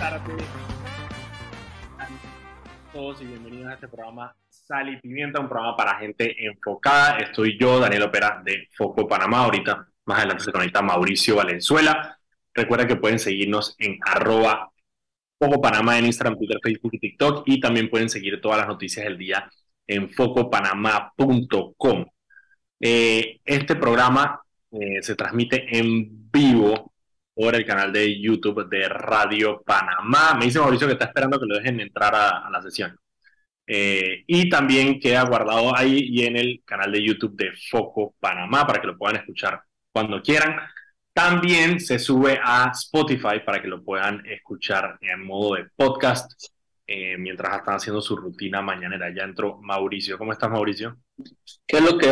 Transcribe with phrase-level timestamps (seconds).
[0.00, 0.46] tardes
[2.90, 7.18] todos y bienvenidos a este programa Sal y Pimienta, un programa para gente enfocada.
[7.18, 9.44] Estoy yo, Daniel Opera de Foco Panamá.
[9.44, 12.18] Ahorita más adelante se conecta Mauricio Valenzuela.
[12.54, 14.72] Recuerda que pueden seguirnos en arroba
[15.38, 17.42] Foco Panamá en Instagram, Twitter, Facebook y TikTok.
[17.46, 19.50] Y también pueden seguir todas las noticias del día
[19.86, 22.06] en focopanamá.com.
[22.80, 24.40] Eh, este programa
[24.72, 26.89] eh, se transmite en vivo
[27.40, 30.34] por el canal de YouTube de Radio Panamá.
[30.38, 32.94] Me dice Mauricio que está esperando que lo dejen entrar a, la sesión.
[33.66, 38.66] Eh, y también queda guardado ahí y en el canal de YouTube de Foco Panamá
[38.66, 40.54] para que lo puedan escuchar cuando quieran.
[41.14, 46.30] También se sube a Spotify para que lo puedan escuchar en modo de podcast
[46.86, 49.14] eh, mientras están haciendo su rutina mañanera.
[49.16, 50.18] Ya entró Mauricio.
[50.18, 50.98] ¿Cómo estás, Mauricio?
[51.66, 52.06] ¿Qué es lo que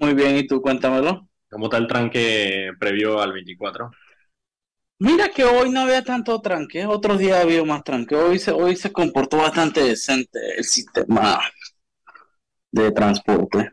[0.00, 1.28] muy bien y tú cuéntamelo?
[1.48, 3.92] ¿Cómo está el tranque previo al 24?
[5.02, 8.14] Mira que hoy no había tanto tranque, otros días había más tranque.
[8.14, 11.40] Hoy se, hoy se comportó bastante decente el sistema
[12.70, 13.72] de transporte.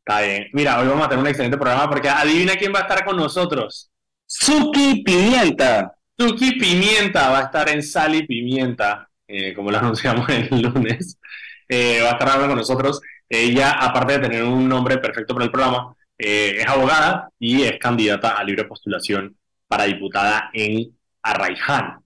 [0.00, 0.48] Está bien.
[0.52, 3.16] Mira, hoy vamos a tener un excelente programa porque adivina quién va a estar con
[3.16, 3.90] nosotros.
[4.26, 5.96] Suki Pimienta.
[6.18, 11.18] Suki Pimienta va a estar en Sal y Pimienta, eh, como lo anunciamos el lunes.
[11.66, 13.00] Eh, va a estar hablando con nosotros.
[13.26, 17.78] Ella, aparte de tener un nombre perfecto para el programa, eh, es abogada y es
[17.78, 19.39] candidata a libre postulación
[19.70, 22.00] para diputada en Arraiján.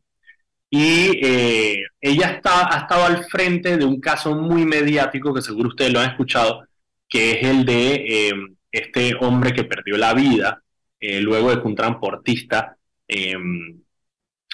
[0.68, 5.70] Y eh, ella está, ha estado al frente de un caso muy mediático que seguro
[5.70, 6.68] ustedes lo han escuchado,
[7.08, 10.62] que es el de em, este hombre que perdió la vida
[11.00, 12.76] eh, luego de que un transportista
[13.08, 13.80] em,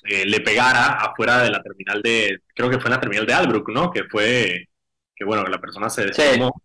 [0.05, 3.35] eh, le pegara afuera de la terminal de, creo que fue en la terminal de
[3.35, 3.91] Albrook, ¿no?
[3.91, 4.69] Que fue,
[5.17, 6.63] que bueno, que la persona se desplomó.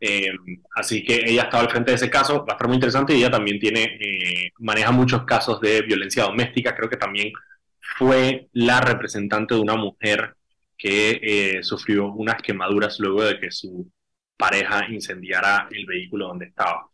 [0.00, 0.30] Eh,
[0.76, 3.18] así que ella estaba al frente de ese caso, va a estar muy interesante y
[3.18, 7.32] ella también eh, maneja muchos casos de violencia doméstica, creo que también
[7.98, 10.34] fue la representante de una mujer
[10.76, 13.90] que eh, sufrió unas quemaduras luego de que su
[14.36, 16.88] pareja incendiara el vehículo donde estaba.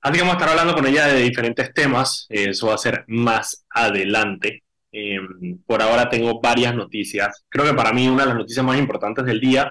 [0.00, 3.04] Así que vamos a estar hablando con ella de diferentes temas, eso va a ser
[3.08, 4.62] más adelante.
[5.66, 7.44] por ahora tengo varias noticias.
[7.50, 9.70] Creo que para mí una de las noticias más importantes del día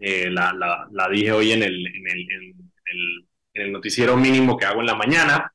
[0.00, 0.54] eh, la,
[0.90, 4.94] la, dije hoy en el, en el, en, el, noticiero mínimo que hago en la
[4.94, 5.52] mañana,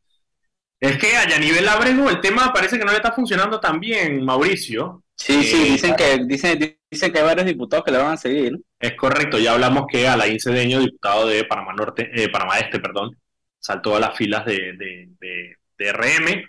[0.80, 4.24] es que a nivel Abrego el tema parece que no le está funcionando tan bien,
[4.24, 5.04] Mauricio.
[5.16, 8.18] Sí, sí, eh, dicen que, dicen, dicen que hay varios diputados que le van a
[8.18, 8.60] seguir.
[8.80, 13.18] Es correcto, ya hablamos que Alain Cedeño, diputado de Panamá Norte, eh, Panamá Este, perdón,
[13.58, 16.46] saltó a las filas de, de, de, RM,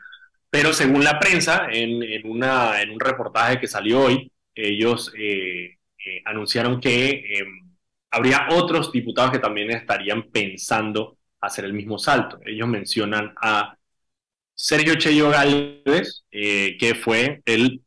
[0.51, 5.13] pero según la prensa, en, en, una, en un reportaje que salió hoy, ellos
[6.27, 7.66] anunciaron que em,
[8.11, 12.39] habría otros diputados que también estarían pensando hacer el mismo salto.
[12.45, 13.77] Ellos mencionan a
[14.55, 17.83] Sergio Cheyo Gálvez, eh, que fue el,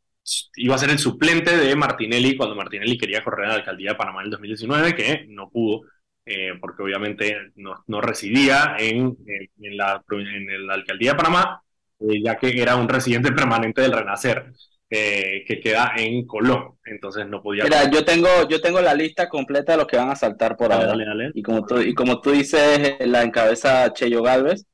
[0.56, 3.96] iba a ser el suplente de Martinelli cuando Martinelli quería correr a la alcaldía de
[3.96, 5.82] Panamá en el 2019, que no pudo,
[6.24, 9.16] eh, porque obviamente no, no residía en,
[9.58, 11.62] en, la, en, alcaldía de Panamá,
[12.00, 14.52] eh, ya que era un residente permanente del Renacer
[14.90, 16.78] que queda en Colón.
[16.84, 17.64] Entonces no podía.
[17.64, 20.72] Mira, yo tengo, yo tengo la lista completa de los que van a saltar por
[20.72, 20.94] ahora.
[21.32, 24.66] Y como tú, y como tú dices, la encabeza Cheyo Galvez,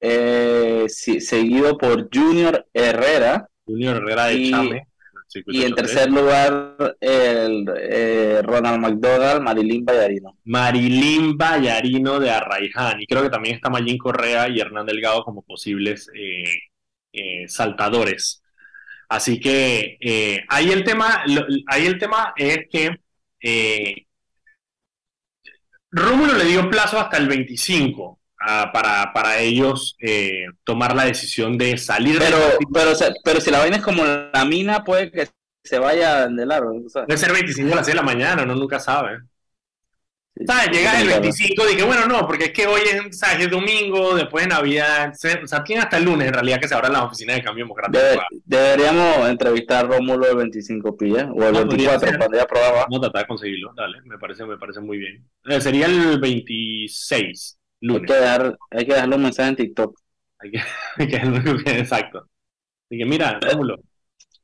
[0.00, 3.48] eh, seguido por Junior Herrera.
[3.66, 4.88] Junior Herrera de Chame.
[5.48, 10.38] Y en tercer lugar, el eh, Ronald McDonald, Marilyn Vallarino.
[10.44, 13.02] Marilyn Vallarino de Arraiján.
[13.02, 18.42] Y creo que también está Mayín Correa y Hernán Delgado como posibles eh, saltadores.
[19.08, 21.22] Así que eh, ahí, el tema,
[21.68, 22.96] ahí el tema es que
[23.40, 24.06] eh,
[25.90, 31.56] Rómulo le dio plazo hasta el 25 ah, para, para ellos eh, tomar la decisión
[31.56, 32.18] de salir.
[32.18, 32.38] Pero,
[32.72, 35.28] pero, pero si la vaina es como la mina, puede que
[35.62, 36.72] se vaya de largo.
[36.92, 39.20] Puede ser 25 a las 6 de la mañana, no nunca sabe.
[40.44, 40.70] ¿Sabes?
[40.70, 43.46] Llega el 25, dije, bueno, no, porque es que hoy es, ¿sabes?
[43.46, 46.74] es domingo, después de Navidad, o sea, tiene hasta el lunes en realidad que se
[46.74, 48.04] abran las oficinas de cambio democrático.
[48.44, 52.82] deberíamos entrevistar a Rómulo el 25 pilla, o el 24 cuando ya probaba.
[52.82, 55.26] Vamos a tratar de conseguirlo, dale, me parece, me parece muy bien.
[55.46, 58.02] Eh, sería el 26, lunes.
[58.02, 59.98] Hay que, dejar, hay que dejarle un mensaje en TikTok.
[60.38, 60.60] Hay que,
[60.98, 62.28] hay que exacto.
[62.84, 63.78] Así que mira, Rómulo,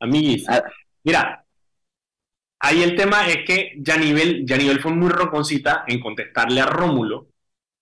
[0.00, 0.62] amiguis, ah.
[1.04, 1.41] mira,
[2.64, 7.28] Ahí el tema es que Yanivel, nivel fue muy roconcita en contestarle a Rómulo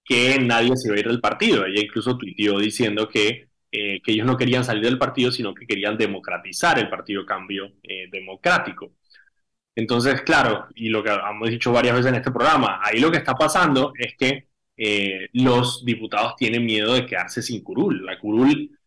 [0.02, 1.66] que nadie se iba a ir del partido.
[1.66, 5.66] Ella incluso tuiteó diciendo que, eh, que ellos no querían salir del partido, sino que
[5.66, 8.92] querían democratizar el Partido Cambio eh, Democrático.
[9.76, 13.18] Entonces, claro, y lo que hemos dicho varias veces en este programa, ahí lo que
[13.18, 14.48] está pasando es que
[14.78, 18.04] eh, los diputados tienen miedo de quedarse sin curul.
[18.06, 18.78] La curul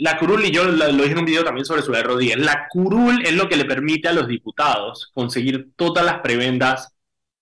[0.00, 3.22] la curul, y yo lo, dije en un video también sobre su Rodríguez, la curul
[3.22, 6.94] es lo que le permite a los diputados conseguir todas las prebendas,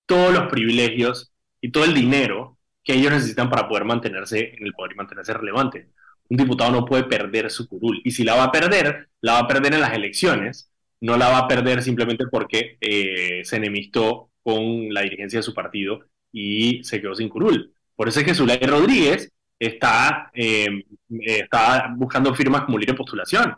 [0.07, 4.73] todos los privilegios y todo el dinero que ellos necesitan para poder mantenerse en el
[4.73, 5.91] poder y mantenerse relevante.
[6.29, 9.39] Un diputado no puede perder su curul, y si la va a perder, la va
[9.41, 14.31] a perder en las elecciones, no la va a perder simplemente porque eh, se enemistó
[14.43, 16.01] con la dirigencia de su partido
[16.33, 17.73] y se quedó sin curul.
[17.95, 23.57] Por eso es que Zulay Rodríguez está, eh, está buscando firmas como libre postulación,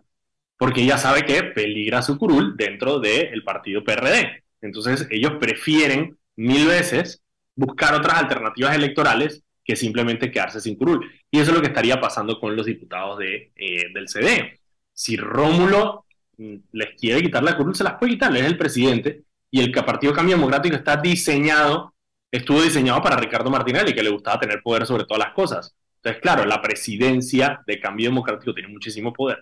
[0.59, 4.45] porque ella sabe que peligra su curul dentro del partido PRD.
[4.61, 7.23] Entonces ellos prefieren mil veces
[7.55, 11.11] buscar otras alternativas electorales que simplemente quedarse sin curul.
[11.31, 14.59] Y eso es lo que estaría pasando con los diputados de, eh, del CD.
[14.93, 16.07] Si Rómulo
[16.39, 19.73] mm, les quiere quitar la curul, se las puede quitar, es el presidente, y el
[19.73, 21.95] Partido Cambio Democrático está diseñado,
[22.31, 25.75] estuvo diseñado para Ricardo Martinelli, que le gustaba tener poder sobre todas las cosas.
[26.03, 29.39] Entonces, claro, la presidencia de Cambio Democrático tiene muchísimo poder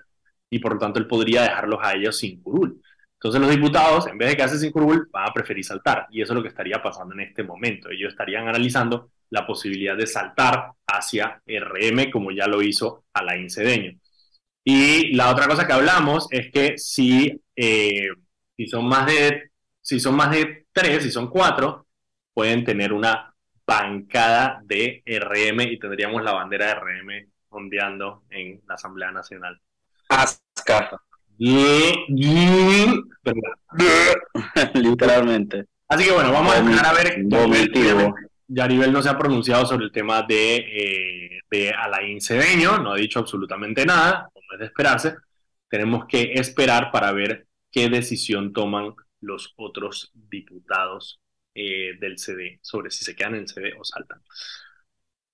[0.51, 2.83] y por lo tanto él podría dejarlos a ellos sin curul.
[3.15, 6.33] Entonces los diputados, en vez de quedarse sin curul, van a preferir saltar y eso
[6.33, 7.91] es lo que estaría pasando en este momento.
[7.91, 13.99] Ellos estarían analizando la posibilidad de saltar hacia RM como ya lo hizo Alain Cedeño.
[14.65, 18.09] Y la otra cosa que hablamos es que si, eh,
[18.57, 19.51] si, son más de,
[19.81, 21.87] si son más de tres, si son cuatro,
[22.35, 23.28] pueden tener una
[23.69, 29.61] bancada de RM y tendríamos la bandera de RM ondeando en la Asamblea Nacional.
[30.09, 30.99] Asca.
[34.75, 35.67] Literalmente.
[35.87, 37.27] Así que bueno, vamos a esperar a ver.
[38.51, 42.97] Yaribel no se ha pronunciado sobre el tema de, eh, de Alain Cedeño, no ha
[42.97, 45.17] dicho absolutamente nada, no es de esperarse.
[45.69, 51.21] Tenemos que esperar para ver qué decisión toman los otros diputados
[51.61, 54.23] eh, del CD, sobre si se quedan en el CD o saltan.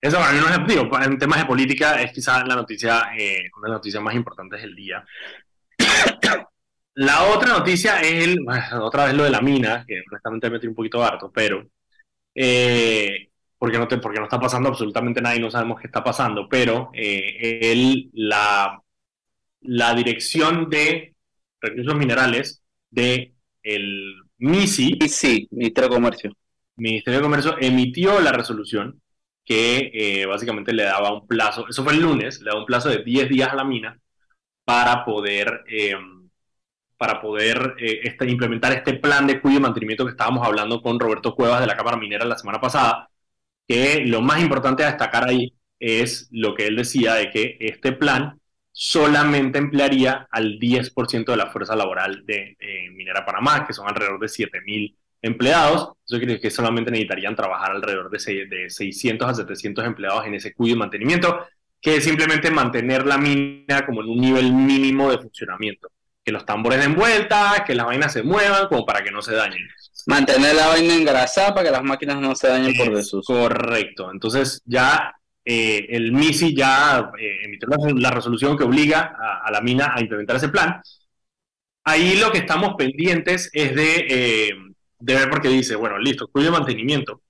[0.01, 3.51] Eso para mí no es, digo, en temas de política es quizás la noticia, eh,
[3.59, 5.05] una de las noticias más importantes del día.
[6.95, 8.39] la otra noticia es el,
[8.81, 11.67] otra vez lo de la mina, que honestamente me tiene un poquito harto, pero
[12.35, 13.29] eh,
[13.59, 16.49] porque, no te, porque no está pasando absolutamente nada y no sabemos qué está pasando,
[16.49, 18.83] pero el, la,
[19.61, 21.15] la dirección de
[21.61, 26.37] recursos minerales de el MISI, sí, Ministerio de Comercio.
[26.77, 29.01] Ministerio de Comercio emitió la resolución
[29.45, 32.91] que eh, básicamente le daba un plazo, eso fue el lunes, le daba un plazo
[32.91, 33.99] de 10 días a la mina
[34.65, 35.97] para poder, eh,
[36.99, 41.01] para poder eh, este, implementar este plan de cuidado y mantenimiento que estábamos hablando con
[41.01, 43.11] Roberto Cuevas de la Cámara Minera la semana pasada,
[43.69, 47.93] que lo más importante a destacar ahí es lo que él decía de que este
[47.93, 48.41] plan
[48.77, 52.57] solamente emplearía al 10% de la fuerza laboral de
[52.93, 55.93] Minera Panamá, que son alrededor de 7.000 empleados.
[56.05, 60.35] Eso quiere decir que solamente necesitarían trabajar alrededor de, de 600 a 700 empleados en
[60.35, 61.47] ese cuidado y mantenimiento,
[61.81, 65.89] que es simplemente mantener la mina como en un nivel mínimo de funcionamiento.
[66.25, 69.37] Que los tambores den vuelta, que las vainas se muevan, como para que no se
[69.37, 69.61] dañen.
[70.07, 73.33] Mantener la vaina engrasada para que las máquinas no se dañen por desuso.
[73.33, 74.11] Correcto.
[74.11, 79.15] Entonces ya eh, el MISI ya eh, emitió la, resolución que obliga
[79.45, 80.81] a, la mina a implementar ese plan.
[81.85, 84.55] Ahí lo que estamos pendientes es de, eh,
[84.99, 87.23] de ver porque dice, bueno, listo, cuyo mantenimiento.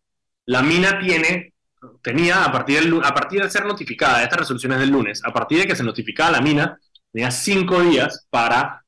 [0.47, 1.55] La mina tiene,
[2.03, 5.59] tenía a partir, del, a partir de ser notificada, estas resoluciones del lunes, a partir
[5.59, 6.79] de que se notificaba la mina,
[7.11, 8.81] tenía cinco días para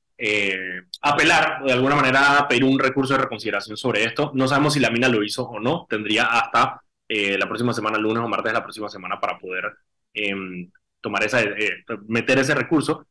[1.03, 4.31] apelar, de alguna manera, pedir un recurso de reconsideración sobre esto.
[4.35, 7.99] No sabemos si la mina lo hizo o no, tendría hasta eh, la próxima semana,
[7.99, 9.73] lunes o martes de la próxima semana, para poder
[10.15, 10.71] em,
[11.01, 13.07] tomar esa, eh, meter ese recurso.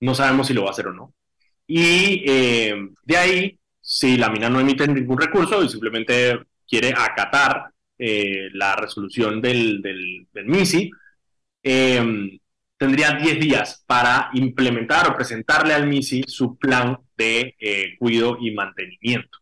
[0.00, 1.14] No sabemos si lo va a hacer o no.
[1.66, 7.70] Y em, de ahí, si la mina no emite ningún recurso y simplemente quiere acatar
[7.98, 10.90] eh, la resolución del, del, del MISI,
[11.62, 12.38] em,
[12.76, 17.56] tendría 10 días para implementar o presentarle al MISI su plan de
[17.98, 19.38] cuidado y mantenimiento.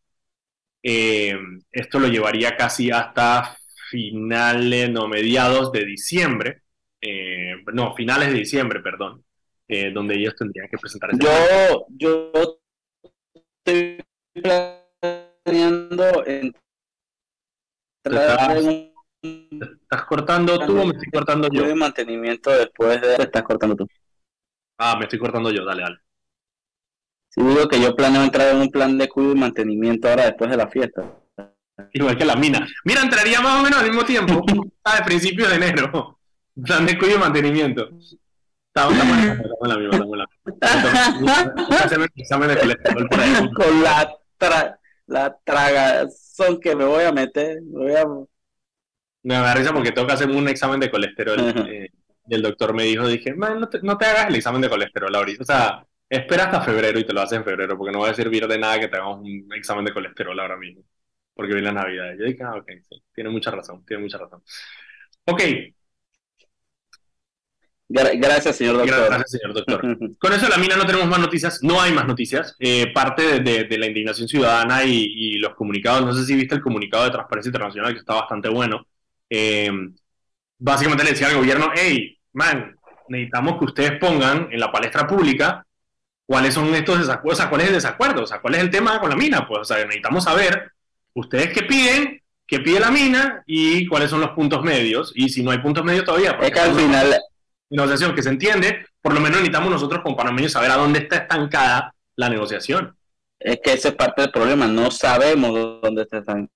[0.82, 3.56] esto lo llevaría casi hasta
[3.90, 6.62] finales, no, mediados de diciembre,
[7.00, 9.24] eh, no, finales de diciembre, perdón,
[9.68, 12.32] eh, donde ellos tendrían que presentar ese Yo, yo
[13.64, 14.02] estoy
[14.32, 16.24] planeando
[19.74, 21.64] estás, cortando tú o me estoy cortando yo?
[21.64, 23.14] de mantenimiento después de...
[23.16, 23.86] estás cortando tú.
[24.78, 25.98] Ah, me estoy cortando yo, dale, dale.
[27.28, 30.50] Sí, digo que yo planeo entrar en un plan de cuidado y mantenimiento ahora después
[30.50, 31.04] de la fiesta.
[31.92, 32.66] Igual que la mina.
[32.84, 34.44] Mira, entraría más o menos al mismo tiempo,
[34.84, 36.18] a principios de enero.
[36.64, 37.90] Plan de cuidado y mantenimiento.
[38.68, 40.06] Estamos, en la misma, estamos en la misma.
[43.54, 47.62] Con la, tra la tragazón que me voy a meter.
[47.62, 48.04] Me voy a...
[49.22, 51.38] Me da risa porque tengo que hacer un examen de colesterol.
[51.68, 51.88] Eh,
[52.28, 55.14] Y el doctor me dijo, dije, no te, no te hagas el examen de colesterol
[55.14, 55.42] ahorita.
[55.42, 58.14] O sea, espera hasta febrero y te lo haces en febrero, porque no va a
[58.14, 60.82] servir de nada que te hagamos un examen de colesterol ahora mismo,
[61.36, 62.14] porque viene la Navidad.
[62.18, 64.42] Yo dije, ah, ok, sí, tiene mucha razón, tiene mucha razón.
[65.26, 65.42] Ok.
[67.88, 69.06] Gracias, señor doctor.
[69.06, 69.80] Gracias, señor doctor.
[70.18, 72.56] Con eso la mina no tenemos más noticias, no hay más noticias.
[72.58, 77.04] Eh, parte de, la indignación ciudadana y, los comunicados, no sé si viste el comunicado
[77.04, 78.86] de Transparencia Internacional, que está bastante bueno.
[79.28, 79.70] Eh,
[80.58, 82.76] básicamente le decía al gobierno, hey, man,
[83.08, 85.64] necesitamos que ustedes pongan en la palestra pública
[86.24, 88.70] cuáles son estos desacuerdos, o sea, cuál es el desacuerdo, o sea, cuál es el
[88.70, 90.72] tema con la mina, pues, o sea, necesitamos saber
[91.16, 95.42] ustedes qué piden, qué pide la mina y cuáles son los puntos medios, y si
[95.42, 97.16] no hay puntos medios todavía, es que al final...
[97.68, 101.16] Negociación que se entiende, por lo menos necesitamos nosotros como panameños saber a dónde está
[101.16, 102.96] estancada la negociación.
[103.40, 106.48] Es que ese es parte del problema, no sabemos dónde está estancada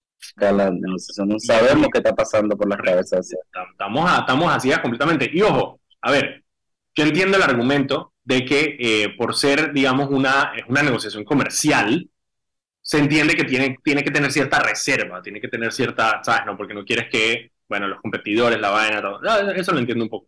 [0.53, 3.29] la negociación, no sabemos qué está pasando por las cabezas.
[3.73, 5.29] Estamos, estamos así completamente.
[5.33, 6.45] Y ojo, a ver,
[6.95, 12.09] yo entiendo el argumento de que eh, por ser, digamos, una, una negociación comercial,
[12.91, 16.45] se entiende que tiene, tiene que tener cierta reserva, tiene que tener cierta, ¿sabes?
[16.45, 19.21] No, porque no quieres que, bueno, los competidores, la vaina, todo.
[19.55, 20.27] Eso lo entiendo un poco.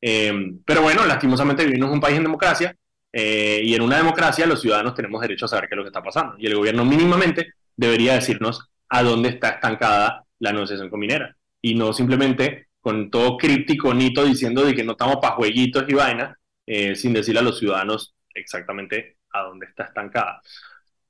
[0.00, 2.76] Em, pero bueno, lastimosamente vivimos en un país en democracia
[3.12, 5.88] eh, y en una democracia los ciudadanos tenemos derecho a saber qué es lo que
[5.88, 6.36] está pasando.
[6.38, 11.34] Y el gobierno mínimamente debería decirnos a dónde está estancada la negociación con minera.
[11.60, 15.94] Y no simplemente con todo críptico, nito, diciendo de que no estamos para jueguitos y
[15.94, 20.40] vainas, eh, sin decirle a los ciudadanos exactamente a dónde está estancada.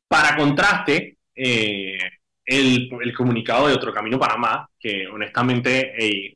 [0.09, 1.99] Para contraste, eh,
[2.45, 6.35] el, el, comunicado de Otro Camino Panamá, que honestamente eh,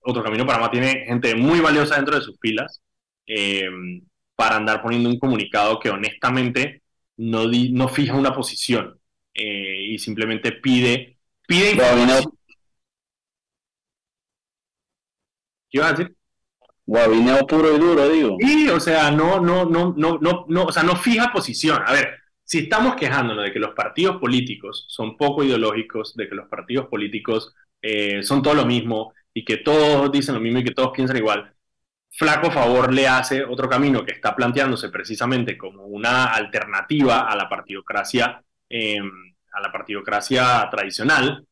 [0.00, 2.80] Otro Camino Panamá tiene gente muy valiosa dentro de sus filas,
[4.34, 6.82] para andar poniendo un comunicado que honestamente
[7.18, 8.98] no, no fija una posición
[9.32, 12.32] y simplemente pide, pide información.
[15.70, 16.16] ¿Qué ibas a decir?
[16.84, 18.36] Guabineo puro y duro, digo.
[18.40, 21.80] Sí, o sea, no, no, no, no, no, no, o sea, no fija posición.
[21.86, 22.19] A ver,
[22.50, 26.88] si estamos quejándonos de que los partidos políticos son poco ideológicos, de que los partidos
[26.88, 30.90] políticos eh, son todo lo mismo y que todos dicen lo mismo y que todos
[30.92, 31.54] piensan igual,
[32.10, 37.48] flaco favor le hace otro camino que está planteándose precisamente como una alternativa a la
[37.48, 39.08] partidocracia, em,
[39.52, 41.46] a la partidocracia tradicional,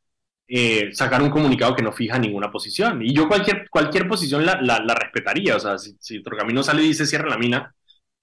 [0.49, 3.03] eh, sacar un comunicado que no fija ninguna posición.
[3.03, 5.55] Y yo cualquier, cualquier posición la, la, respetaría.
[5.57, 7.73] O sea, si, otro camino sale y dice cierra la mina,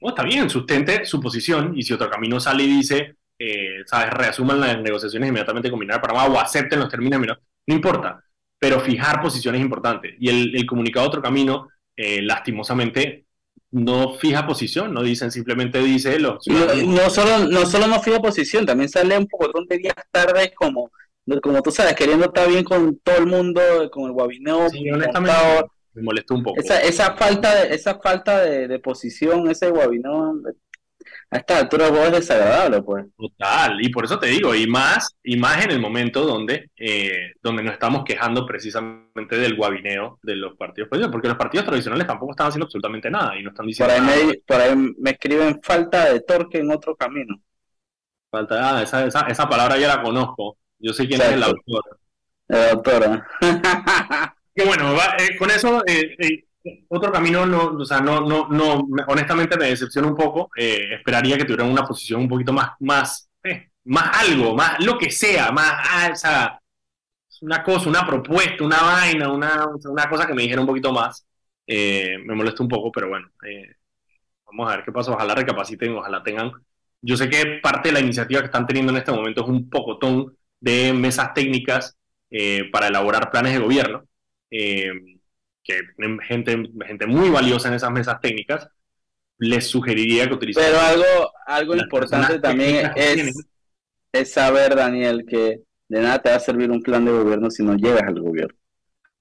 [0.02, 1.78] oh, está bien, sustente su posición.
[1.78, 4.14] Y si otro camino sale y dice, eh, ¿sabes?
[4.14, 8.24] Reasuman las negociaciones inmediatamente con Minar Panamá o acepten los términos de no importa.
[8.58, 10.16] Pero fijar posiciones es importante.
[10.20, 13.26] Y el, el comunicado otro camino, eh, lastimosamente,
[13.72, 16.40] no fija posición, no dicen, simplemente dice lo.
[16.48, 20.90] No, solo, no solo no fija posición, también sale un poco de días tarde como
[21.42, 23.62] como tú sabes, queriendo estar bien con todo el mundo,
[23.92, 24.70] con el guabineo.
[24.70, 25.36] Sí, honestamente,
[25.96, 26.60] me molestó un poco.
[26.60, 30.42] Esa, esa falta, de, esa falta de, posición, ese guabineo,
[31.32, 33.06] a esta altura es desagradable, pues.
[33.18, 37.34] Total, y por eso te digo, y más, y más en el momento donde, eh,
[37.42, 42.08] donde nos estamos quejando precisamente del guabineo de los partidos políticos, porque los partidos tradicionales
[42.08, 45.12] tampoco están haciendo absolutamente nada y no están diciendo por ahí Me, por ahí me
[45.12, 47.40] escriben falta de torque en otro camino.
[48.30, 50.58] Falta, ah, esa, esa, esa palabra ya la conozco.
[50.80, 52.00] Yo sé quién es el autor.
[52.48, 53.28] La autora.
[54.56, 56.46] que bueno, eh, con eso, eh, eh,
[56.90, 60.50] otro camino, no, o sea, no, no, no, honestamente me decepciona un poco.
[60.56, 63.30] esperaría que tuvieran una posición un poquito más, más,
[63.84, 66.60] más algo, más lo que sea, más, ah, o sea,
[67.42, 71.26] una cosa, una propuesta, una vaina, una, una cosa que me dijera un poquito más.
[71.68, 73.28] me molesta un poco, pero bueno,
[74.46, 75.12] vamos a ver qué pasa.
[75.12, 76.52] Ojalá recapaciten, ojalá tengan.
[77.02, 79.70] Yo sé que parte de la iniciativa que están teniendo en este momento es un
[79.70, 81.98] pocotón de mesas técnicas
[82.32, 84.04] eh, para elaborar planes de gobierno,
[84.58, 84.92] eh,
[85.64, 88.70] que tienen gente, gente muy valiosa en esas mesas técnicas,
[89.38, 90.64] les sugeriría que utilicen...
[90.64, 93.36] Pero algo, algo importante también es,
[94.12, 97.64] es saber, Daniel, que de nada te va a servir un plan de gobierno si
[97.64, 98.56] no llegas al gobierno.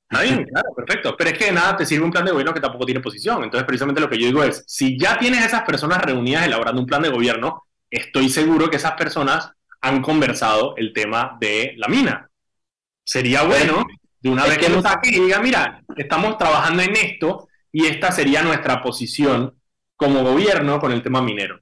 [0.09, 1.17] Está bien, claro, perfecto.
[1.17, 3.43] Pero es que de nada te sirve un plan de gobierno que tampoco tiene posición.
[3.43, 6.87] Entonces, precisamente lo que yo digo es, si ya tienes esas personas reunidas elaborando un
[6.87, 9.50] plan de gobierno, estoy seguro que esas personas
[9.81, 12.31] han conversado el tema de la mina.
[13.05, 13.85] Sería bueno
[14.25, 18.11] de una vez que lo saque y diga, mira, estamos trabajando en esto y esta
[18.11, 19.54] sería nuestra posición
[19.97, 21.61] como gobierno con el tema minero.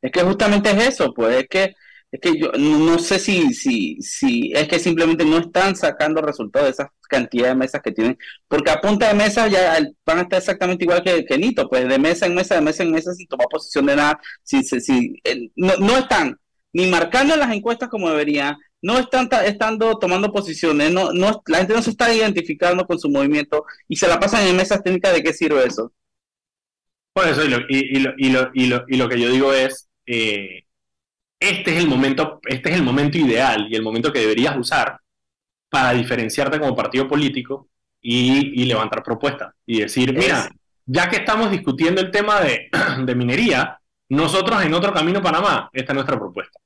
[0.00, 1.74] Es que justamente es eso, pues es que
[2.10, 6.66] es que yo no sé si, si, si es que simplemente no están sacando resultados
[6.66, 8.18] de esa cantidad de mesas que tienen,
[8.48, 11.88] porque a punta de mesa ya van a estar exactamente igual que, que Nito, pues
[11.88, 15.22] de mesa en mesa, de mesa en mesa, sin tomar posición de nada, si, si,
[15.54, 16.36] no, no están
[16.72, 21.58] ni marcando en las encuestas como deberían, no están estando tomando posiciones, no, no, la
[21.58, 25.12] gente no se está identificando con su movimiento y se la pasan en mesas técnicas,
[25.12, 25.92] ¿de qué sirve eso?
[27.12, 29.52] Por eso, y lo, y, lo, y lo, y lo, y lo que yo digo
[29.52, 30.64] es, eh,
[31.38, 34.98] este es el momento, este es el momento ideal y el momento que deberías usar
[35.68, 37.68] para diferenciarte como partido político
[38.00, 40.48] y, levantar propuestas y decir, mira,
[40.86, 42.68] ya que estamos discutiendo el tema de,
[43.04, 43.80] de, minería,
[44.12, 46.58] nosotros en otro camino Panamá, esta es nuestra propuesta.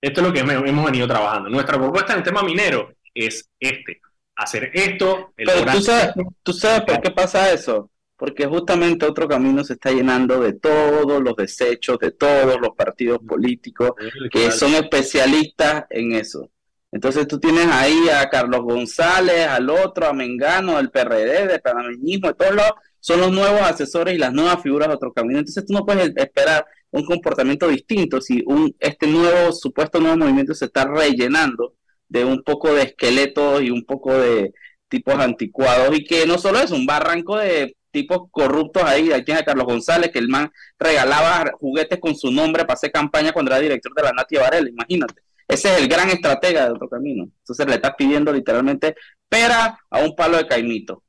[0.00, 1.48] Esto es lo que hemos venido trabajando.
[1.48, 4.00] Nuestra propuesta en el tema minero es este,
[4.36, 5.32] hacer esto.
[5.36, 9.90] Pero tú sabes, tú sabes por qué pasa eso porque justamente otro camino se está
[9.90, 13.92] llenando de todos los desechos de todos los partidos políticos
[14.30, 16.48] que son especialistas en eso.
[16.92, 22.28] Entonces tú tienes ahí a Carlos González, al otro, a Mengano, al PRD, de panameñismo,
[22.28, 25.40] de todos lados, son los nuevos asesores y las nuevas figuras de otro camino.
[25.40, 30.54] Entonces tú no puedes esperar un comportamiento distinto si un, este nuevo, supuesto nuevo movimiento
[30.54, 31.74] se está rellenando
[32.08, 34.54] de un poco de esqueletos y un poco de
[34.88, 39.44] tipos anticuados y que no solo es un barranco de tipos corruptos ahí, tiene a
[39.44, 43.60] Carlos González, que el man regalaba juguetes con su nombre para hacer campaña cuando era
[43.60, 45.22] director de la Natia Varela, imagínate.
[45.48, 47.24] Ese es el gran estratega de otro camino.
[47.24, 48.94] Entonces le estás pidiendo literalmente
[49.28, 51.02] pera a un palo de caimito.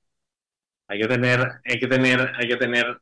[0.88, 3.02] Hay que tener, hay que tener, hay que tener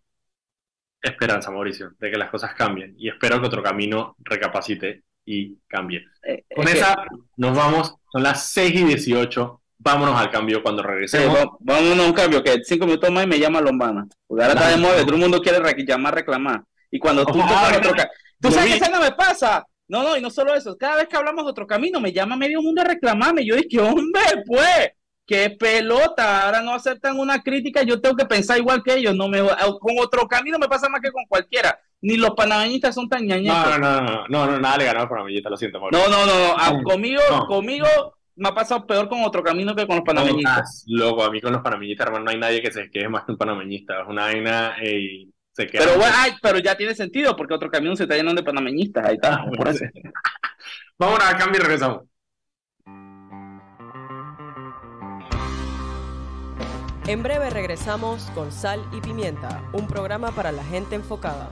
[1.04, 2.96] esperanza, Mauricio, de que las cosas cambien.
[2.98, 6.06] Y espero que otro camino recapacite y cambie.
[6.24, 7.06] Eh, Con esa
[7.38, 11.38] nos vamos, son las 6 y 18 vámonos al cambio cuando regresemos.
[11.60, 14.08] vámonos a un cambio, que cinco minutos más y me llama Lombana.
[14.26, 16.64] Porque ahora está de moda, todo el mundo quiere llamar, reclamar.
[16.90, 19.66] Y cuando tú tocas otro camino, tú sabes que eso no me pasa.
[19.88, 22.38] No, no, y no solo eso, cada vez que hablamos de otro camino, me llama
[22.38, 23.46] medio mundo a reclamarme.
[23.46, 24.92] Yo dije, hombre, pues,
[25.26, 29.16] qué pelota, ahora no aceptan una crítica, yo tengo que pensar igual que ellos.
[29.16, 31.80] No me, con otro camino me pasa más que con cualquiera.
[32.02, 33.56] Ni los panameñistas son tan ñañitos.
[33.56, 35.80] No, no, no, no, no, nada le ganó a los panameñistas, lo siento.
[35.80, 37.88] No, no, no, conmigo, conmigo
[38.36, 40.84] me ha pasado peor con otro camino que con los panameñistas.
[40.88, 43.32] Loco, a mí con los panameñistas, hermano, no hay nadie que se queje más que
[43.32, 44.02] un panameñista.
[44.02, 45.86] Es una vaina y se queda.
[45.86, 49.06] Pero bueno, pero ya tiene sentido porque otro camino se está llenando de panameñistas.
[49.06, 49.86] Ahí está, ah, por eso.
[50.98, 52.04] Vamos a cambio y regresamos.
[57.06, 61.52] En breve regresamos con Sal y Pimienta, un programa para la gente enfocada.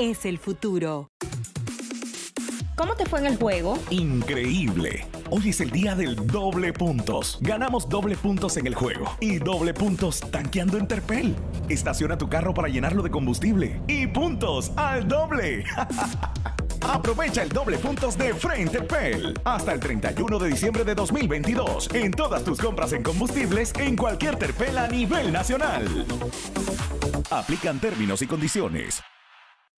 [0.00, 1.10] es el futuro.
[2.74, 3.78] ¿Cómo te fue en el juego?
[3.90, 5.06] Increíble.
[5.28, 7.38] Hoy es el día del doble puntos.
[7.42, 11.36] Ganamos doble puntos en el juego y doble puntos tanqueando en Terpel.
[11.68, 15.64] Estaciona tu carro para llenarlo de combustible y puntos al doble.
[16.80, 22.10] Aprovecha el doble puntos de Frente Pel hasta el 31 de diciembre de 2022 en
[22.12, 26.06] todas tus compras en combustibles en cualquier Terpel a nivel nacional.
[27.30, 29.02] Aplican términos y condiciones.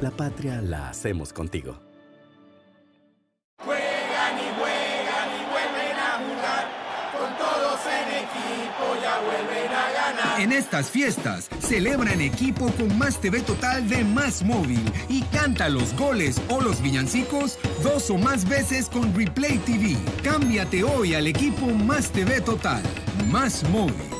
[0.00, 1.78] La patria la hacemos contigo.
[3.62, 6.68] Juegan y juegan y vuelven a jugar.
[7.12, 10.40] Con todos en equipo ya vuelven a ganar.
[10.40, 15.68] En estas fiestas, celebra en equipo con Más TV Total de Más Móvil y canta
[15.68, 19.98] los goles o los villancicos dos o más veces con Replay TV.
[20.22, 22.82] Cámbiate hoy al equipo Más TV Total.
[23.30, 24.19] Más Móvil.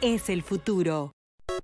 [0.00, 1.12] es el futuro.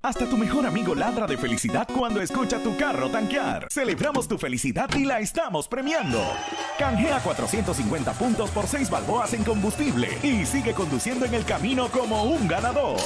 [0.02, 3.68] Hasta tu mejor amigo ladra de felicidad cuando escucha tu carro tanquear.
[3.70, 6.22] Celebramos tu felicidad y la estamos premiando.
[6.78, 12.24] Canjea 450 puntos por 6 balboas en combustible y sigue conduciendo en el camino como
[12.24, 13.00] un ganador.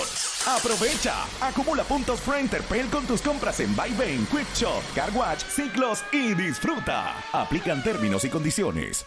[0.47, 6.35] Aprovecha, acumula puntos Interpel con tus compras en Buybain, Quick Shop, Car Watch, Ciclos y
[6.35, 7.15] disfruta.
[7.33, 9.07] Aplican términos y condiciones.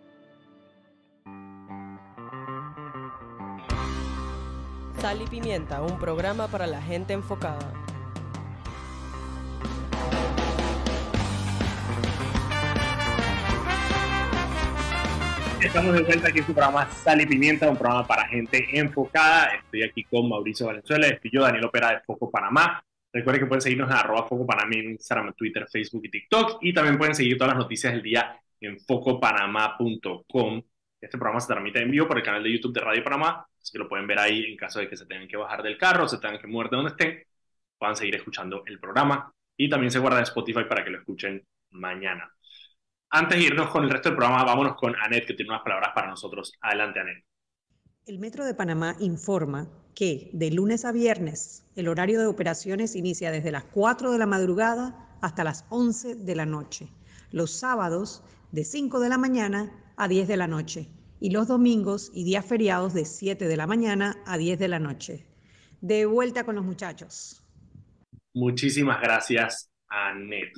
[5.01, 7.73] Sal y Pimienta, un programa para la gente enfocada.
[15.59, 19.55] Estamos de vuelta aquí en su programa Sal y Pimienta, un programa para gente enfocada.
[19.55, 22.83] Estoy aquí con Mauricio Valenzuela, estoy yo, Daniel Opera de Foco Panamá.
[23.11, 26.59] Recuerden que pueden seguirnos en arroba Foco Panamá en Instagram, Twitter, Facebook y TikTok.
[26.61, 30.61] Y también pueden seguir todas las noticias del día en focopanamá.com.
[31.01, 33.73] Este programa se transmite en vivo por el canal de YouTube de Radio Panamá Así
[33.73, 36.07] que lo pueden ver ahí en caso de que se tengan que bajar del carro,
[36.07, 37.23] se tengan que mover de donde estén,
[37.77, 39.31] puedan seguir escuchando el programa.
[39.55, 42.31] Y también se guarda en Spotify para que lo escuchen mañana.
[43.09, 45.91] Antes de irnos con el resto del programa, vámonos con Anet, que tiene unas palabras
[45.93, 46.53] para nosotros.
[46.61, 47.23] Adelante, Anet.
[48.07, 53.29] El Metro de Panamá informa que de lunes a viernes el horario de operaciones inicia
[53.29, 56.87] desde las 4 de la madrugada hasta las 11 de la noche.
[57.31, 62.11] Los sábados de 5 de la mañana a 10 de la noche y los domingos
[62.13, 65.25] y días feriados de 7 de la mañana a 10 de la noche.
[65.79, 67.43] De vuelta con los muchachos.
[68.33, 70.53] Muchísimas gracias, Anet.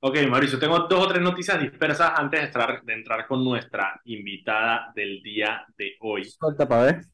[0.00, 4.00] Ok, Mauricio, tengo dos o tres noticias dispersas antes de entrar, de entrar con nuestra
[4.04, 6.24] invitada del día de hoy.
[6.24, 7.04] Suelta para ver.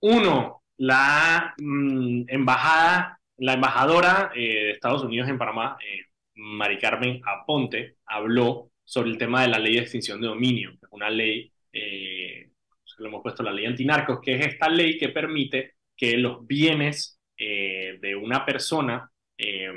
[0.00, 7.20] Uno, la mm, embajada, la embajadora eh, de Estados Unidos en Panamá, eh, Mari Carmen
[7.24, 11.10] Aponte, habló sobre el tema de la ley de extinción de dominio, que es una
[11.10, 12.48] ley eh,
[12.98, 17.20] le hemos puesto la ley antinarcos, que es esta ley que permite que los bienes
[17.36, 19.70] eh, de una persona eh,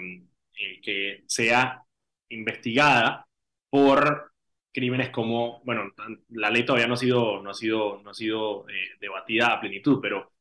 [0.55, 1.83] eh, que sea
[2.29, 3.27] investigada
[3.69, 4.31] por
[4.71, 5.91] crímenes como, bueno,
[6.29, 8.65] la ley todavía no ha sido, no ha sido, no ha sido
[8.99, 10.31] debatida a plenitud, pero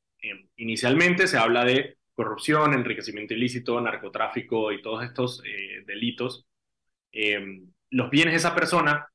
[0.57, 5.43] inicialmente se habla de corrupción, enriquecimiento ilícito, narcotráfico y todos estos
[5.85, 6.47] delitos.
[7.91, 9.11] Los bienes de esa persona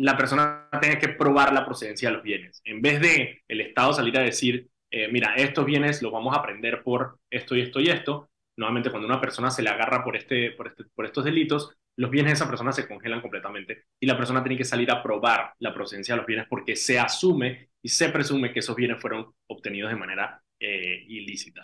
[0.00, 2.62] la persona tenga que probar la procedencia de los bienes.
[2.64, 6.38] En vez de el Estado salir a decir, eh, mira, estos bienes los vamos a
[6.38, 10.16] aprender por esto y esto y esto, nuevamente cuando una persona se le agarra por,
[10.16, 14.06] este, por, este, por estos delitos, los bienes de esa persona se congelan completamente y
[14.06, 17.68] la persona tiene que salir a probar la procedencia de los bienes porque se asume
[17.82, 21.60] y se presume que esos bienes fueron obtenidos de manera eh, ilícita.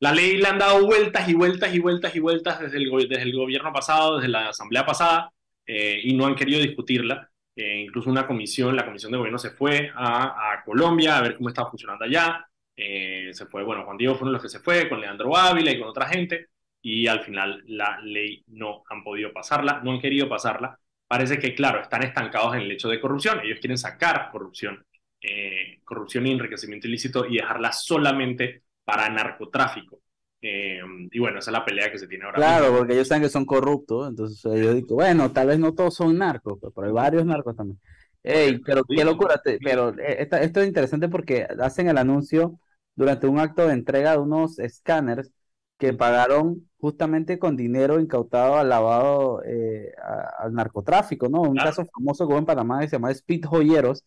[0.00, 3.22] La ley le han dado vueltas y vueltas y vueltas y vueltas desde el, desde
[3.22, 5.32] el gobierno pasado, desde la asamblea pasada,
[5.68, 7.30] eh, y no han querido discutirla.
[7.54, 11.48] Eh, incluso una comisión, la comisión de gobierno se fue a, Colombia a ver cómo
[11.50, 12.48] estaba funcionando allá.
[12.76, 15.36] Eh, se fue, bueno, Juan Diego fue uno de los que se fue, con Leandro
[15.36, 16.48] Ávila y con otra gente,
[16.80, 20.78] y al final la ley no han podido pasarla, no han querido pasarla.
[21.06, 23.40] Parece que, claro, están estancados en el hecho de corrupción.
[23.42, 24.84] Ellos quieren sacar corrupción,
[25.20, 30.00] eh, corrupción y enriquecimiento ilícito y dejarla solamente para narcotráfico.
[30.40, 32.36] Eh, y bueno, esa es la pelea que se tiene ahora.
[32.36, 35.94] Claro, porque ellos saben que son corruptos, entonces yo digo, bueno, tal vez no todos
[35.94, 37.78] son narcos, pero hay varios narcos también.
[38.22, 42.58] Ey, pero qué locura, pero eh, esto es interesante porque hacen el anuncio
[42.94, 45.32] durante un acto de entrega de unos escáneres
[45.78, 49.92] que pagaron justamente con dinero incautado al lavado, eh,
[50.38, 51.42] al narcotráfico, ¿no?
[51.42, 54.04] Un caso famoso que hubo en Panamá que se llama Speed Joyeros.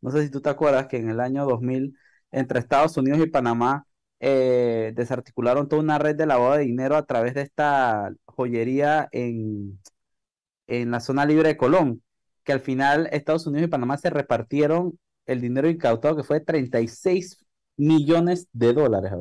[0.00, 1.96] No sé si tú te acuerdas que en el año 2000,
[2.30, 3.86] entre Estados Unidos y Panamá,
[4.20, 9.80] eh, desarticularon toda una red de lavado de dinero a través de esta joyería en,
[10.66, 12.02] en la zona libre de Colón,
[12.42, 17.44] que al final Estados Unidos y Panamá se repartieron el dinero incautado, que fue 36
[17.76, 19.12] millones de dólares.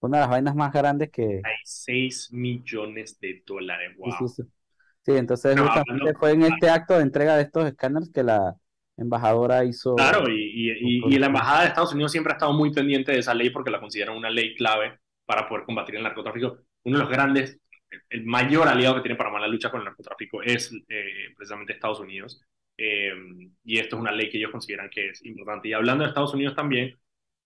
[0.00, 1.40] Una de las vainas más grandes que...
[1.42, 4.28] 36 millones de dólares, wow.
[4.28, 8.56] Sí, entonces justamente fue en este acto de entrega de estos escáneres que la
[8.98, 9.96] embajadora hizo...
[9.96, 13.34] Claro, y, y, la embajada de Estados Unidos siempre ha estado muy pendiente de esa
[13.34, 16.58] ley porque la consideran una ley clave para poder combatir el narcotráfico.
[16.84, 17.60] Uno de los grandes,
[18.10, 22.00] el mayor aliado que tiene para la lucha con el narcotráfico es eh, precisamente Estados
[22.00, 22.42] Unidos.
[22.76, 23.12] Eh,
[23.64, 25.68] y esto es una ley que ellos consideran que es importante.
[25.68, 26.96] Y hablando de Estados Unidos también,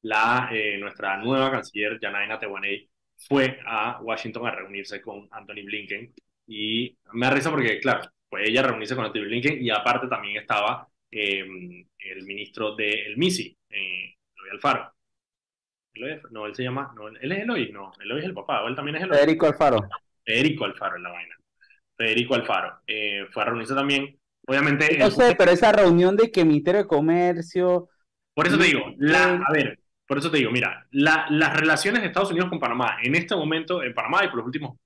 [0.02, 6.12] la, eh, nuestra nueva canciller, Janaina Tewaney, fue a Washington a reunirse con Anthony Blinken.
[6.46, 10.36] Y me da risa porque, claro, fue ella reunirse con Anthony Blinken y aparte también
[10.38, 14.92] estaba em, el ministro del MISI, eh, Eloy Alfaro.
[16.30, 18.96] no, él se llama, no, él es Eloy, no, Eloy es el papá, él también
[18.96, 19.18] es Eloy.
[19.18, 19.88] Federico Alfaro.
[20.24, 21.36] Federico Alfaro en la vaina.
[21.96, 22.80] Federico Alfaro.
[22.86, 24.18] Eh, fue a reunirse también.
[24.46, 24.98] Obviamente.
[24.98, 27.88] No sé, pero esa reunión de que Ministerio de Comercio.
[28.34, 32.08] Por eso te digo, la, a ver, por eso te digo, mira, las relaciones de
[32.08, 34.76] Estados Unidos con Panamá en este momento, en Panamá y por los últimos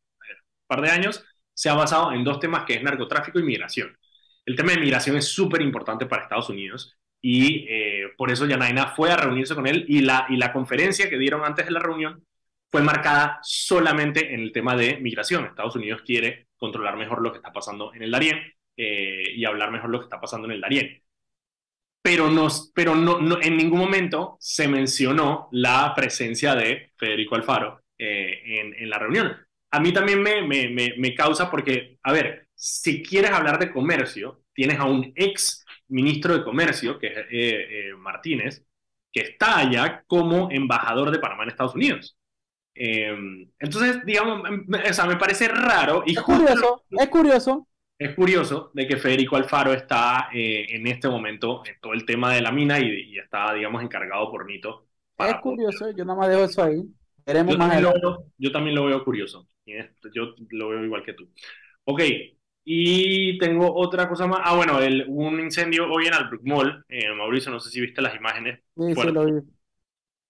[0.67, 3.97] par de años, se ha basado en dos temas que es narcotráfico y migración.
[4.47, 8.89] El tema de migración es súper importante para Estados Unidos y eh, por eso Yanaina
[8.89, 11.81] fue a reunirse con él y la, y la conferencia que dieron antes de la
[11.81, 12.25] reunión
[12.71, 15.45] fue marcada solamente en el tema de migración.
[15.45, 18.39] Estados Unidos quiere controlar mejor lo que está pasando en el Darién
[18.77, 21.03] eh, y hablar mejor lo que está pasando en el Darién
[22.07, 28.73] pero, no, pero no, en ningún momento se mencionó la presencia de Federico Alfaro eh,
[28.79, 29.37] en, la reunión.
[29.73, 34.43] A mí también me, me, me, causa porque, a ver, si quieres hablar de comercio,
[34.53, 38.65] tienes a un ex ministro de Comercio, que es eh, eh, Martínez,
[39.13, 42.19] que está allá como embajador de Panamá en Estados Unidos.
[42.75, 44.43] entonces, digamos,
[44.91, 46.03] o sea, me parece raro.
[46.05, 51.09] Y es curioso, es curioso, es curioso de que Federico Alfaro está eh, en este
[51.09, 54.87] momento en todo el tema de la mina y, está, digamos, encargado por Nito.
[55.19, 56.83] Es curioso, yo nada más dejo eso ahí.
[57.27, 59.49] Yo, más también lo, yo también lo veo curioso.
[59.65, 61.29] Yo lo veo igual que tú.
[61.85, 62.03] Ok,
[62.69, 64.41] y tengo otra cosa más.
[64.43, 66.85] Ah, bueno, el, un incendio hoy en Albrook Mall.
[66.89, 68.61] Eh, Mauricio, no sé si viste las imágenes.
[68.77, 69.41] Sí, sí lo vi.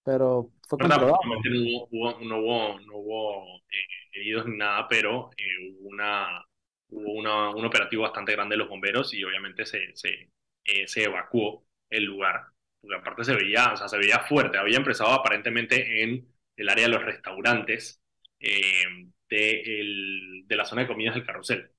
[0.04, 1.18] Pero fue controlado.
[1.24, 6.44] No hubo, no hubo, no hubo eh, heridos ni nada, pero hubo una
[6.88, 10.30] hubo una, un operativo bastante grande de los bomberos y obviamente se, se,
[10.64, 12.46] eh, se evacuó el lugar,
[12.80, 16.86] porque aparte se veía, o sea, se veía fuerte, había empezado aparentemente en el área
[16.86, 18.02] de los restaurantes
[18.40, 21.70] eh, de, el, de, la zona de comidas del carrusel.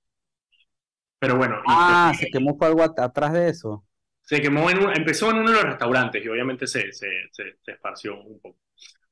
[1.19, 1.61] Pero bueno.
[1.67, 3.83] Ah, se quemó algo atrás de eso.
[4.21, 7.71] Se quemó en empezó en uno de los restaurantes y obviamente se, se, se, se
[7.71, 8.59] esparció un poco.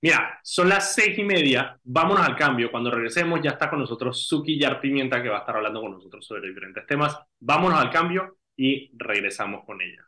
[0.02, 2.70] Mira, son las seis y media, vámonos al cambio.
[2.70, 5.94] Cuando regresemos ya está con nosotros Suki Yar Pimienta que va a estar hablando con
[5.94, 7.18] nosotros sobre diferentes temas.
[7.40, 10.06] Vámonos al cambio y regresamos con ella.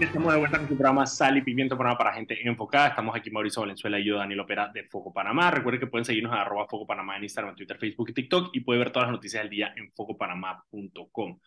[0.00, 2.88] Estamos de vuelta con su programa Sal y Pimienta, programa para gente enfocada.
[2.88, 5.52] Estamos aquí Mauricio Valenzuela y yo, Daniel Opera de Foco Panamá.
[5.52, 8.60] Recuerden que pueden seguirnos en arroba Foco Panamá en Instagram, Twitter, Facebook y TikTok y
[8.60, 11.38] pueden ver todas las noticias del día en focopanamá.com.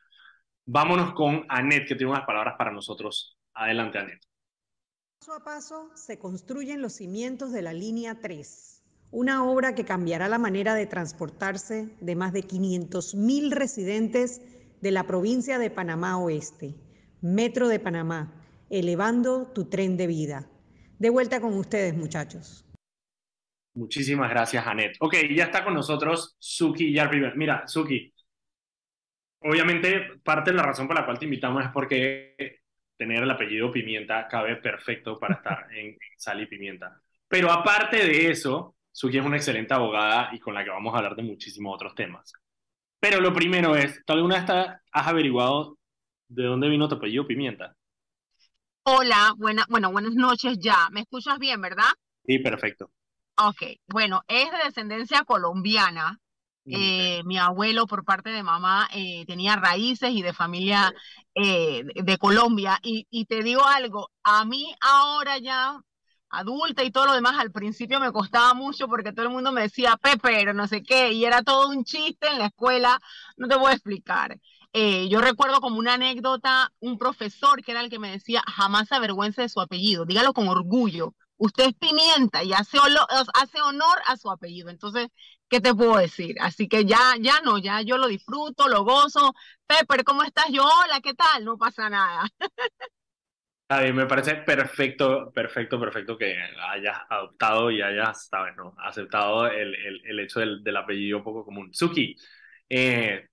[0.66, 3.38] Vámonos con Anet, que tiene unas palabras para nosotros.
[3.54, 4.22] Adelante, Anet.
[5.20, 8.82] Paso a paso se construyen los cimientos de la línea 3,
[9.12, 14.42] una obra que cambiará la manera de transportarse de más de 500.000 residentes
[14.80, 16.76] de la provincia de Panamá Oeste,
[17.21, 18.32] Metro de Panamá,
[18.69, 20.47] elevando tu tren de vida.
[20.99, 22.63] De vuelta con ustedes, muchachos.
[23.73, 24.95] Muchísimas gracias, Anet.
[24.99, 27.36] Ok, ya está con nosotros Suki Yarriver.
[27.36, 28.13] Mira, Suki,
[29.39, 32.62] obviamente parte de la razón por la cual te invitamos es porque
[32.97, 37.01] tener el apellido Pimienta cabe perfecto para estar en, Sal y Pimienta.
[37.27, 40.97] Pero aparte de eso, Suki es una excelente abogada y con la que vamos a
[40.97, 42.32] hablar de muchísimos otros temas.
[42.99, 44.49] Pero lo primero es, ¿tú alguna vez
[44.91, 45.77] has averiguado
[46.30, 47.76] de dónde vino tu apellido Pimienta?
[48.84, 50.90] Hola, buena, bueno, buenas noches ya.
[50.92, 51.90] ¿Me escuchas bien, verdad?
[52.26, 52.90] Sí, perfecto.
[53.38, 56.20] Ok, bueno, es de descendencia colombiana.
[56.70, 60.94] Eh, mi abuelo por parte de mamá eh, tenía raíces y de familia
[61.34, 62.78] eh, de Colombia.
[62.84, 65.80] Y, y, te digo algo, a mí ahora ya
[66.30, 69.62] adulta y todo lo demás, al principio me costaba mucho porque todo el mundo me
[69.62, 73.00] decía Pepe, no sé qué, y era todo un chiste en la escuela,
[73.38, 74.38] no te voy a explicar.
[75.10, 78.96] Yo recuerdo como una anécdota, un profesor que era el que me decía, jamás se
[78.96, 82.78] avergüence de su apellido, dígalo con orgullo, usted es pimienta y hace,
[83.34, 84.70] hace honor a su apellido.
[84.70, 85.08] Entonces,
[85.50, 86.36] ¿qué te puedo decir?
[86.42, 89.34] Así que ya, ya no, ya yo lo disfruto, lo gozo.
[89.68, 90.48] Pepper, ¿cómo estás?
[90.52, 91.46] Yo, hola, ¿qué tal?
[91.46, 92.28] No pasa nada.
[93.70, 96.38] A mí me parece perfecto, perfecto, perfecto que
[96.72, 101.74] hayas adoptado y hayas, sabes, aceptado el, el, el hecho del, del, apellido poco común.
[101.74, 102.16] Suki,
[102.70, 103.28] eh,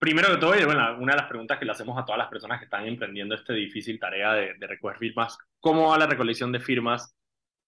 [0.00, 2.58] primero de todo, bueno, una de las preguntas que le hacemos a todas las personas
[2.58, 6.58] que están emprendiendo esta difícil tarea de, de recoger firmas, ¿cómo va la recolección de
[6.58, 7.14] firmas?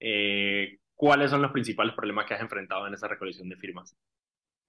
[0.01, 3.95] Eh, ¿Cuáles son los principales problemas que has enfrentado en esa recolección de firmas?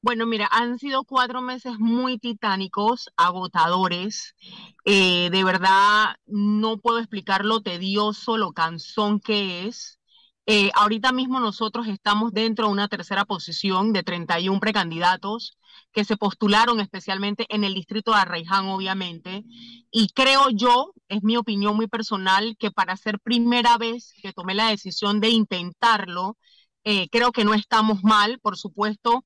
[0.02, 4.36] Bueno, mira, han sido cuatro meses muy titánicos, agotadores.
[4.84, 10.02] Eh, de verdad, no puedo explicar lo tedioso, lo cansón que es.
[10.45, 15.58] Eh, ahorita mismo nosotros estamos dentro de una tercera posición de 31 precandidatos
[15.93, 19.43] que se postularon especialmente en el distrito de Arraiján, obviamente.
[19.91, 24.53] Y creo yo, es mi opinión muy personal, que para ser primera vez que tomé
[24.53, 26.38] la decisión de intentarlo,
[26.84, 29.25] eh, creo que no estamos mal, por supuesto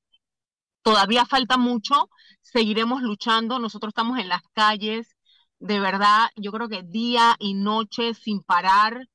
[0.82, 2.08] Todavía falta mucho,
[2.40, 5.16] seguiremos luchando, nosotros estamos en las calles,
[5.58, 9.06] de verdad, yo creo que día y noche sin parar.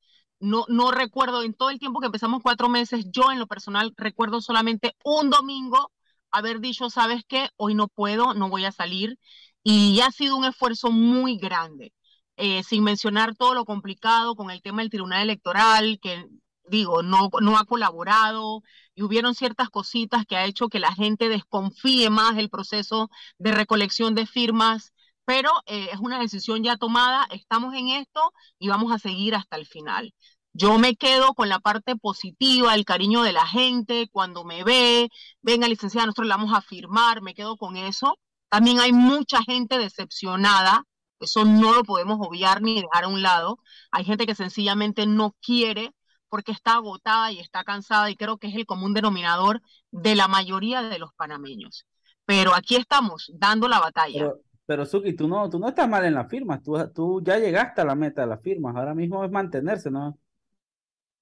[0.44, 3.94] No, no recuerdo, en todo el tiempo que empezamos cuatro meses, yo en lo personal
[3.96, 5.90] recuerdo solamente un domingo
[6.32, 9.18] haber dicho, sabes qué, hoy no puedo, no voy a salir.
[9.64, 11.94] Y ha sido un esfuerzo muy grande,
[12.38, 16.28] eh, sin mencionar todo lo complicado con el tema del Tribunal Electoral, que
[16.66, 18.64] digo, no, ha colaborado
[18.96, 23.52] y hubieron ciertas cositas que ha hecho que la gente desconfíe más del proceso de
[23.54, 24.92] recolección de firmas,
[25.26, 29.56] pero eh, es una decisión ya tomada, estamos en esto y vamos a seguir hasta
[29.58, 30.14] el final.
[30.54, 35.10] Yo me quedo con la parte positiva, el cariño de la gente, cuando me ve,
[35.42, 38.20] venga licenciada, nosotros la vamos a firmar, me quedo con eso.
[38.50, 40.84] También hay mucha gente decepcionada,
[41.20, 43.58] eso no lo podemos obviar ni dejar a un lado.
[43.92, 45.92] Hay gente que sencillamente no quiere
[46.30, 50.28] porque está agotada y está cansada y creo que es el común denominador de la
[50.28, 51.88] mayoría de los panameños.
[52.26, 54.20] Pero aquí estamos dando la batalla.
[54.20, 57.40] Pero, pero Suki, tú no, tú no estás mal en las firmas, tú, tú ya
[57.40, 60.18] llegaste a la meta de las firmas, ahora mismo es mantenerse, ¿no?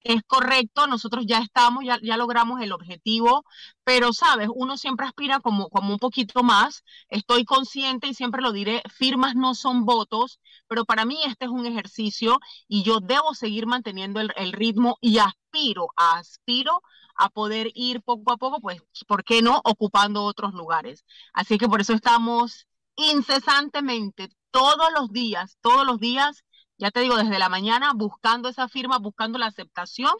[0.04, 3.44] Es correcto, nosotros ya estamos, ya, ya logramos el objetivo,
[3.84, 8.52] pero sabes, uno siempre aspira como, como un poquito más, estoy consciente y siempre lo
[8.52, 12.38] diré, firmas no son votos, pero para mí este es un ejercicio
[12.68, 16.82] y yo debo seguir manteniendo el, el ritmo y aspiro, aspiro
[17.16, 19.60] a poder ir poco a poco, pues, ¿por qué no?
[19.64, 21.04] Ocupando otros lugares.
[21.32, 26.44] Así que por eso estamos incesantemente, todos los días, todos los días,
[26.82, 30.10] ya te digo, desde la mañana buscando esa firma, buscando la aceptación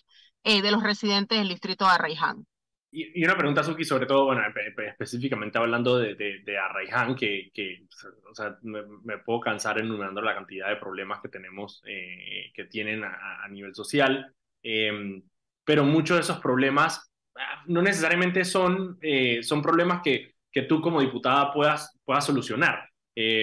[0.44, 2.46] eh, de los residentes del distrito de Arraiján.
[2.92, 4.42] Y, una pregunta, Suki, sobre todo, bueno,
[4.88, 7.84] específicamente hablando de, de, Arraiján, que, que
[8.30, 13.02] o sea, me, puedo cansar enumerando la cantidad de problemas que tenemos, eh, que tienen
[13.02, 15.20] a, nivel social, em,
[15.64, 20.80] pero muchos de esos problemas ah, no necesariamente son, eh, son problemas que, que tú
[20.80, 22.88] como diputada puedas, puedas solucionar.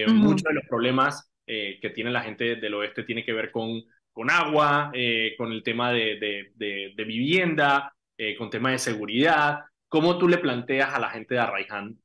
[0.07, 3.81] Muchos de los problemas eh, que tiene la gente del oeste tiene que ver con,
[4.11, 9.61] con agua, eh, con el tema de, de, vivienda, eh, con tema de seguridad.
[9.87, 11.97] ¿Cómo tú le planteas a la gente de Arraiján,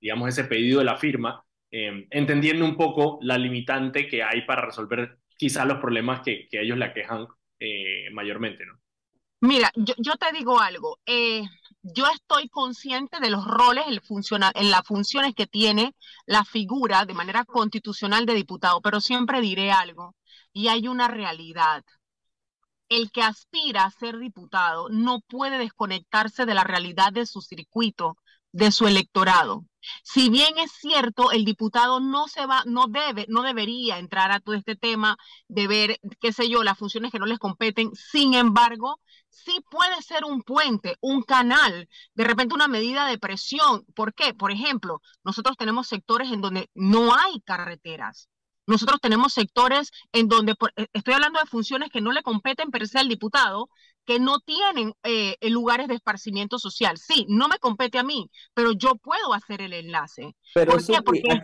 [0.00, 5.18] digamos, ese pedido de la firma, entendiendo un poco la limitante que hay para resolver
[5.36, 7.28] quizás los problemas que, que ellos le aquejan
[8.10, 8.81] mayormente, ¿no?
[9.42, 10.98] Mira, yo, te digo algo
[11.82, 14.00] yo estoy consciente de los roles, el
[14.54, 19.72] en las funciones que tiene la figura de manera constitucional de diputado, pero siempre diré
[19.72, 20.14] algo,
[20.52, 21.82] y hay una realidad.
[22.88, 28.16] El que aspira a ser diputado no puede desconectarse de la realidad de su circuito,
[28.52, 29.64] de su electorado.
[30.04, 34.40] Si bien es cierto, el diputado no se va, no debe, no debería entrar a
[34.40, 35.16] todo este tema
[35.48, 37.90] de ver, qué sé yo, las funciones que no les competen.
[37.94, 43.84] Sin embargo, sí puede ser un puente, un canal, de repente una medida de presión.
[43.94, 44.34] ¿Por qué?
[44.34, 48.28] Por ejemplo, nosotros tenemos sectores en donde no hay carreteras.
[48.66, 52.86] Nosotros tenemos sectores en donde, eh, estoy hablando de funciones que no le competen per
[52.86, 53.68] se al diputado,
[54.04, 56.98] que no tienen eh, lugares de esparcimiento social.
[56.98, 60.34] Sí, no me compete a mí, pero yo puedo hacer el enlace.
[60.54, 61.02] Pero ¿Por qué?
[61.04, 61.40] Porque es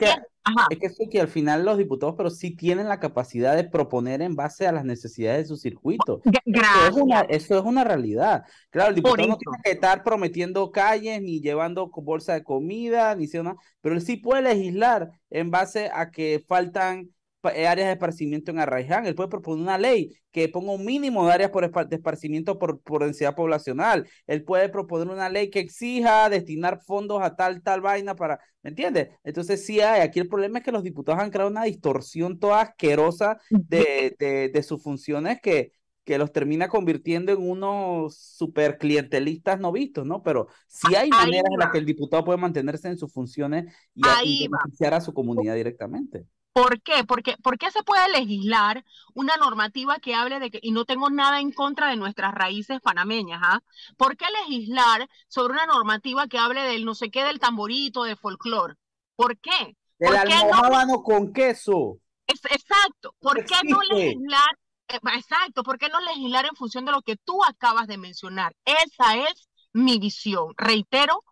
[0.78, 4.34] que, es que, al final los diputados, pero sí tienen la capacidad de proponer en
[4.34, 6.20] base a las necesidades de su circuito.
[6.24, 8.44] Eso es, una, eso es una realidad.
[8.70, 13.26] Claro, el diputado no tiene que estar prometiendo calles, ni llevando bolsa de comida, ni
[13.26, 13.38] sea
[13.80, 17.10] pero él sí puede legislar en base a que faltan eh,
[17.42, 19.06] áreas de esparcimiento en Arraiján.
[19.06, 22.80] Él puede proponer una ley que ponga un mínimo de áreas por de esparcimiento por,
[22.80, 24.08] por densidad poblacional.
[24.26, 28.70] Él puede proponer una ley que exija destinar fondos a tal, tal vaina para, ¿me
[28.70, 29.08] entiendes?
[29.24, 32.60] Entonces sí hay, aquí el problema es que los diputados han creado una distorsión toda
[32.60, 35.72] asquerosa de, de, de sus funciones que,
[36.04, 40.22] que los termina convirtiendo en unos super clientelistas no vistos, ¿no?
[40.22, 44.00] Pero sí hay maneras en las que el diputado puede mantenerse en sus funciones y,
[44.24, 46.24] y beneficiar a su comunidad directamente.
[46.58, 47.04] ¿Por qué?
[47.04, 48.84] Porque, ¿Por qué se puede legislar
[49.14, 52.80] una normativa que hable de que, y no tengo nada en contra de nuestras raíces
[52.80, 53.60] panameñas, ¿ah?
[53.96, 58.16] ¿Por qué legislar sobre una normativa que hable del no sé qué, del tamborito, del
[58.16, 58.74] folclore?
[59.14, 59.76] ¿Por qué?
[60.00, 61.98] Del almohábano con queso.
[62.26, 63.14] Es, exacto.
[63.20, 64.58] ¿Por qué no legislar?
[64.88, 65.62] Eh, exacto.
[65.62, 68.52] ¿Por qué no legislar en función de lo que tú acabas de mencionar?
[68.64, 70.54] Esa es mi visión.
[70.56, 71.22] Reitero,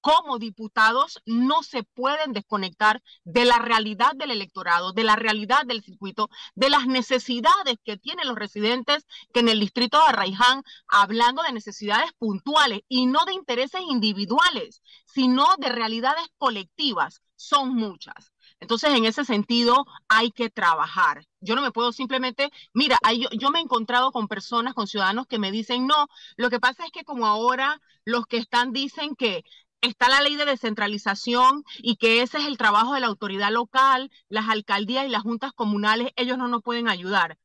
[0.00, 5.82] como diputados no se pueden desconectar de la realidad del electorado, de la realidad del
[5.82, 11.42] circuito, de las necesidades que tienen los residentes que en el distrito de Arraiján, hablando
[11.42, 18.32] de necesidades puntuales y no de intereses individuales, sino de realidades colectivas, son muchas.
[18.60, 21.24] Entonces, en ese sentido, hay que trabajar.
[21.40, 25.26] Yo no me puedo simplemente, mira, yo, yo, me he encontrado con personas, con ciudadanos
[25.26, 29.16] que me dicen, no, lo que pasa es que como ahora los que están dicen
[29.16, 29.44] que
[29.80, 34.10] está la ley de descentralización y que ese es el trabajo de la autoridad local,
[34.28, 37.38] las alcaldías y las juntas comunales, ellos no nos pueden ayudar.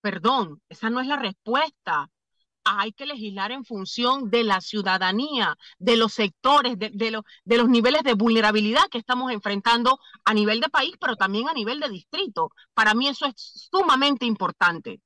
[0.00, 2.10] Perdón, esa no es la respuesta.
[2.64, 7.68] Hay que legislar en función de la ciudadanía, de los sectores, de, de, de los
[7.68, 11.90] niveles de vulnerabilidad que estamos enfrentando a nivel de país, pero también a nivel de
[11.90, 12.50] distrito.
[12.74, 13.34] Para mí eso es
[13.70, 15.00] sumamente importante.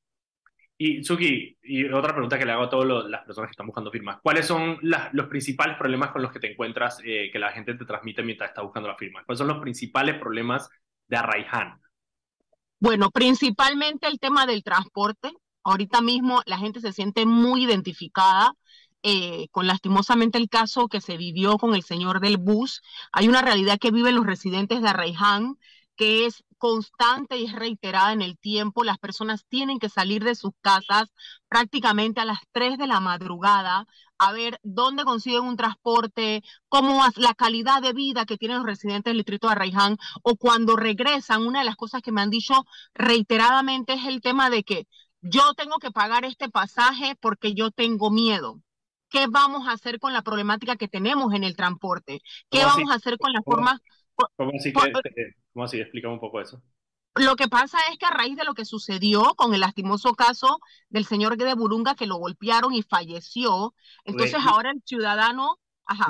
[0.81, 3.91] Y Suki, y otra pregunta que le hago a todas las personas que están buscando
[3.91, 7.75] firmas, ¿cuáles son los principales problemas con los que te encuentras eh, que la gente
[7.75, 9.25] te transmite mientras está buscando la firma?
[9.25, 10.71] ¿Cuáles son los principales problemas
[11.09, 11.81] de Arraiján?
[12.79, 15.33] Bueno, principalmente el tema del transporte.
[15.65, 18.55] Ahorita mismo la gente se siente muy identificada
[19.03, 22.83] eh, con lastimosamente el caso que se vivió con el señor del bus.
[23.11, 25.57] Hay una realidad que viven los residentes de Arraiján
[25.99, 28.85] que es constante y es reiterada en el tiempo.
[28.85, 31.13] Las personas tienen que salir de sus casas
[31.49, 33.87] prácticamente a las 3 de la madrugada
[34.17, 39.11] a ver dónde consiguen un transporte, cómo la calidad de vida que tienen los residentes
[39.11, 42.65] del distrito de Arraiján, o cuando regresan, una de las cosas que me han dicho
[42.95, 44.87] reiteradamente es el tema de que
[45.21, 48.61] yo tengo que pagar este pasaje porque yo tengo miedo.
[49.11, 52.21] ¿Qué vamos a hacer con la problemática que tenemos en el transporte?
[52.51, 53.81] ¿Qué vamos a hacer con la forma...
[54.37, 55.81] ¿Cómo así que, ¿Cómo así?
[55.81, 56.63] Explícame un poco eso.
[57.15, 60.61] Lo que pasa es que a raíz de lo que sucedió con el lastimoso caso
[60.89, 65.59] del señor de Burunga que lo golpearon y falleció, entonces ahora el ciudadano...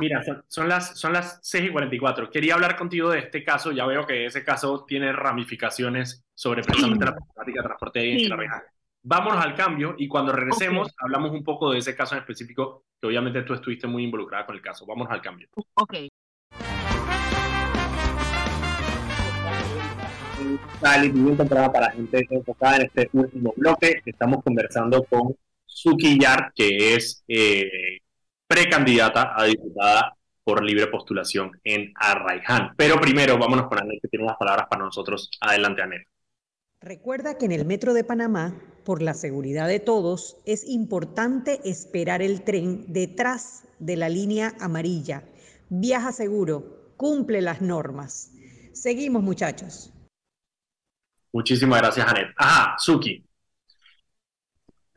[0.01, 2.31] Mira, son, las, son las 6 y 44.
[2.31, 3.71] Quería hablar contigo de este caso.
[3.71, 8.29] Ya veo que ese caso tiene ramificaciones sobre precisamente la problemática de transporte ahí en
[8.29, 8.61] la región.
[9.05, 13.07] Vámonos al cambio y cuando regresemos hablamos un poco de ese caso en específico, que
[13.07, 14.85] obviamente tú estuviste muy involucrada con el caso.
[14.85, 15.49] Vámonos al cambio.
[15.75, 15.95] Ok.
[20.80, 24.01] Sal y pimienta para gente enfocada en este último bloque.
[24.05, 25.34] Estamos conversando con
[25.64, 27.99] Suki Yar, que es eh,
[28.47, 32.74] precandidata a diputada por libre postulación en Arraiján.
[32.76, 35.30] Pero primero, vámonos con Anet, que tiene unas palabras para nosotros.
[35.41, 36.07] Adelante, Anet.
[36.80, 42.22] Recuerda que en el Metro de Panamá, por la seguridad de todos, es importante esperar
[42.22, 45.24] el tren detrás de la línea amarilla.
[45.68, 48.30] Viaja seguro, cumple las normas.
[48.72, 49.93] Seguimos, muchachos.
[51.33, 52.29] Muchísimas gracias, Janet.
[52.37, 53.24] Ajá, Suki.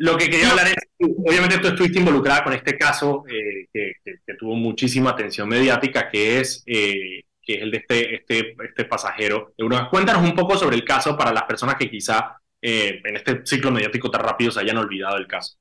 [0.02, 4.56] Lo que quería hablar es, obviamente tú estuviste involucrada con este caso eh, que, tuvo
[4.56, 9.54] muchísima atención mediática, que es, eh, que es el de este, este, este pasajero.
[9.92, 13.70] Cuéntanos un poco sobre el caso para las personas que quizá eh, en este ciclo
[13.70, 15.58] mediático tan rápido se hayan olvidado del caso.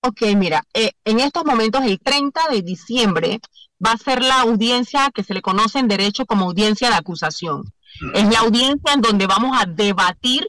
[0.00, 3.40] Ok, mira, en estos momentos, el 30 de diciembre,
[3.84, 7.64] va a ser la audiencia que se le conoce en derecho como audiencia de acusación.
[8.14, 10.48] Es la audiencia en donde vamos a debatir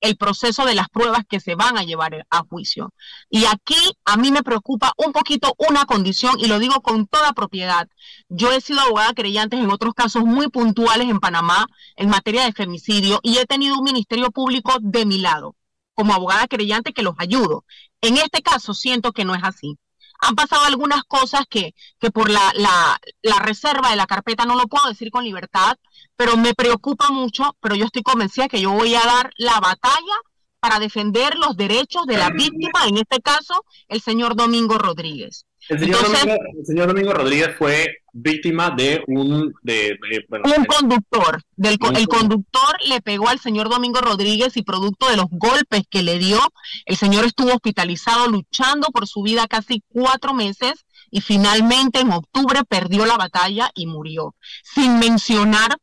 [0.00, 2.92] el proceso de las pruebas que se van a llevar a juicio.
[3.30, 7.32] Y aquí a mí me preocupa un poquito una condición, y lo digo con toda
[7.32, 7.88] propiedad.
[8.28, 11.66] Yo he sido abogada creyente en otros casos muy puntuales en Panamá
[11.96, 15.56] en materia de femicidio y he tenido un ministerio público de mi lado,
[15.94, 17.64] como abogada creyente que los ayudo.
[18.00, 19.78] En este caso siento que no es así
[20.20, 24.56] han pasado algunas cosas que, que por la, la, la, reserva de la carpeta no
[24.56, 25.76] lo puedo decir con libertad,
[26.16, 30.16] pero me preocupa mucho, pero yo estoy convencida que yo voy a dar la batalla
[30.60, 35.46] para defender los derechos de la víctima, en este caso, el señor Domingo Rodríguez.
[35.68, 39.52] El señor, Domingo, Rodríguez fue víctima de un...
[39.62, 39.98] De,
[40.44, 41.42] un conductor.
[41.56, 46.04] Del, el conductor le pegó al señor Domingo Rodríguez y producto de los golpes que
[46.04, 46.38] le dio,
[46.84, 52.60] el señor estuvo hospitalizado luchando por su vida casi cuatro meses y finalmente en octubre
[52.68, 54.36] perdió la batalla y murió.
[54.62, 55.76] Sin mencionar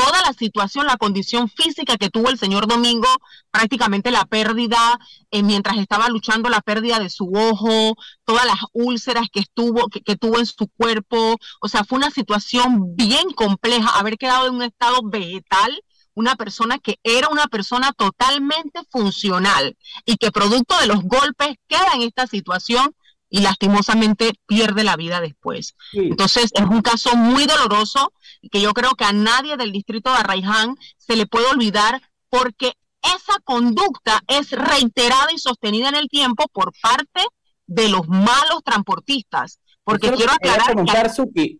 [0.00, 3.08] toda la situación, la condición física que tuvo el señor Domingo,
[3.50, 4.98] prácticamente la pérdida,
[5.30, 7.94] eh, mientras estaba luchando la pérdida de su ojo,
[8.24, 12.96] todas las úlceras que, estuvo, que, tuvo en su cuerpo, o sea, fue una situación
[12.96, 15.82] bien compleja, haber quedado en un estado vegetal,
[16.14, 19.76] una persona que era una persona totalmente funcional
[20.06, 22.94] y que producto de los golpes queda en esta situación
[23.30, 25.76] y lastimosamente pierde la vida después.
[25.92, 28.12] Entonces es un caso muy doloroso
[28.50, 32.74] que yo creo que a nadie del distrito de Arraiján se le puede olvidar porque
[33.02, 37.22] esa conducta es reiterada y sostenida en el tiempo por parte
[37.66, 39.60] de los malos transportistas.
[39.84, 40.74] Porque quiero aclarar...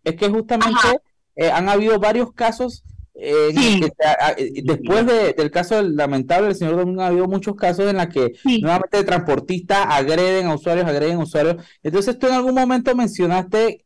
[0.05, 1.01] es que justamente
[1.37, 2.83] eh, han habido varios casos
[3.21, 3.91] eh,
[4.39, 8.33] eh, después del caso lamentable del señor Domingo, ha habido muchos casos en los que
[8.45, 11.57] nuevamente transportistas agreden a usuarios, agreden a usuarios.
[11.83, 13.85] Entonces, tú en algún momento mencionaste,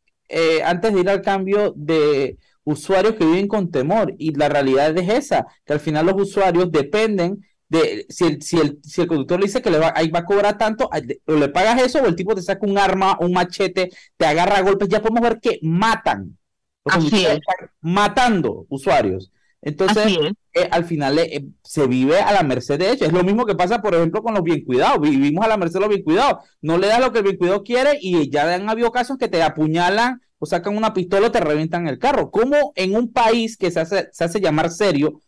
[0.64, 4.14] antes de ir al cambio, de usuarios que viven con temor.
[4.18, 8.58] Y la realidad es esa, que al final los usuarios dependen de si el, si
[8.58, 10.88] el, si el conductor le dice que le va, ahí va a cobrar tanto,
[11.26, 14.58] o le pagas eso, o el tipo te saca un arma, un machete, te agarra
[14.58, 16.38] a golpes, ya podemos ver que matan.
[16.84, 17.40] Así es.
[17.80, 19.30] matando usuarios.
[19.64, 20.18] Entonces,
[20.52, 23.08] eh, al final eh, se vive a la merced de ellos.
[23.08, 25.00] Es lo mismo que pasa, por ejemplo, con los bien cuidados.
[25.00, 26.44] Vivimos a la merced de los bien cuidados.
[26.60, 29.28] No le das lo que el bien cuidado quiere y ya han habido casos que
[29.28, 32.30] te apuñalan o sacan una pistola o te revientan el carro.
[32.30, 35.22] ¿Cómo en un país que se hace, se hace llamar serio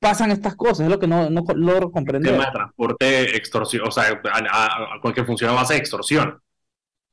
[0.00, 0.80] pasan estas cosas?
[0.80, 2.32] Es lo que no, no logro comprender.
[2.32, 6.42] El tema de transporte, extorsión, o sea, a, a, cualquier función a base de extorsión.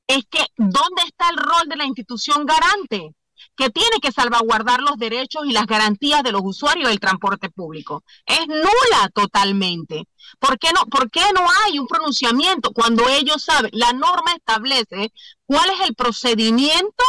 [0.07, 3.13] Es que, ¿dónde está el rol de la institución garante?
[3.55, 8.03] Que tiene que salvaguardar los derechos y las garantías de los usuarios del transporte público.
[8.25, 10.07] Es nula totalmente.
[10.39, 13.71] ¿Por qué no, por qué no hay un pronunciamiento cuando ellos saben?
[13.73, 15.11] La norma establece
[15.45, 17.03] cuál es el procedimiento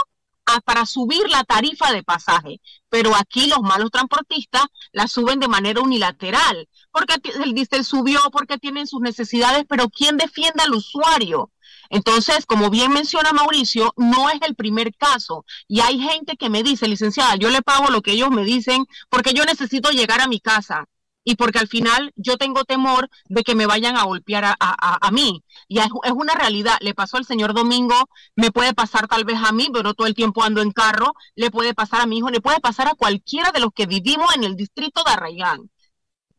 [0.65, 5.81] para subir la tarifa de pasaje, pero aquí los malos transportistas la suben de manera
[5.81, 11.51] unilateral, porque el diésel subió, porque tienen sus necesidades, pero ¿quién defiende al usuario?
[11.91, 15.45] Entonces, como bien menciona Mauricio, no es el primer caso.
[15.69, 18.87] Y hay gente que me dice, licenciada, yo le pago lo que ellos me dicen
[19.09, 20.87] porque yo necesito llegar a mi casa
[21.27, 25.11] y porque al final yo tengo temor de que me vayan a golpear a, a,
[25.11, 25.43] mí.
[25.67, 26.77] Y es, una realidad.
[26.81, 27.97] Le pasó al señor Domingo,
[28.37, 31.51] me puede pasar tal vez a mí, pero todo el tiempo ando en carro, le
[31.51, 34.45] puede pasar a mi hijo, le puede pasar a cualquiera de los que vivimos en
[34.45, 35.69] el distrito de Arraigán.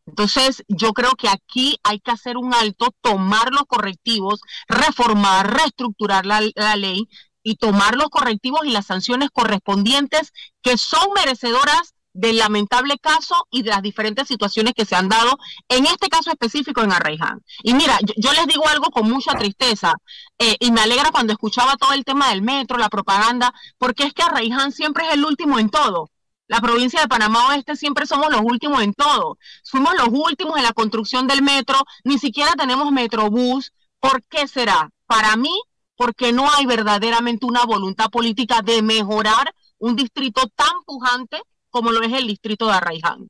[0.08, 6.26] Entonces, yo creo que aquí hay que hacer un alto, tomar los correctivos, reformar, reestructurar
[6.26, 6.42] la,
[6.76, 7.08] ley
[7.44, 10.32] y tomar los correctivos y las sanciones correspondientes
[10.62, 15.38] que son merecedoras del lamentable caso y de las diferentes situaciones que se han dado,
[15.70, 17.44] en este caso específico en Arraiján.
[17.62, 19.94] Y mira, yo, les digo algo con mucha tristeza,
[20.40, 24.14] eh, y me alegra cuando escuchaba todo el tema del metro, la propaganda, porque es
[24.14, 26.10] que Arraiján siempre es el último en todo.
[26.48, 29.38] La provincia de Panamá Oeste siempre somos los últimos en todo.
[29.66, 33.74] Fuimos los últimos en la construcción del metro, ni siquiera tenemos metrobús.
[34.00, 34.90] ¿Por qué será?
[35.06, 35.62] Para mí,
[35.96, 42.02] porque no hay verdaderamente una voluntad política de mejorar un distrito tan pujante como lo
[42.02, 43.28] es el distrito de Arraiján.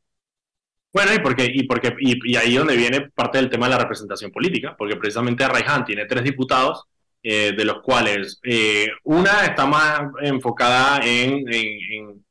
[0.93, 4.31] Bueno, y porque, y porque, y, ahí donde viene parte del tema de la representación
[4.31, 6.85] política, porque precisamente Arraiján tiene tres diputados,
[7.21, 12.25] eh, de los cuales eh, una está más enfocada en en,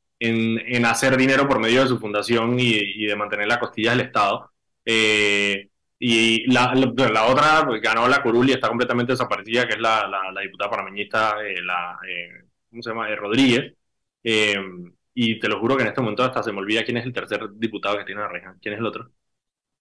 [0.85, 4.51] hacer dinero por medio de su fundación y, de mantener la costilla del Estado.
[4.85, 9.79] Eh, y la, la, otra pues, ganó la curul y está completamente desaparecida, que es
[9.79, 13.13] la, la, diputada panameñista, eh, la, eh, ¿cómo se llama?
[13.15, 13.73] Rodríguez.
[14.23, 17.13] y te lo juro que en este momento hasta se me olvida quién es el
[17.13, 18.55] tercer diputado que tiene la reja.
[18.61, 19.09] ¿Quién es el otro?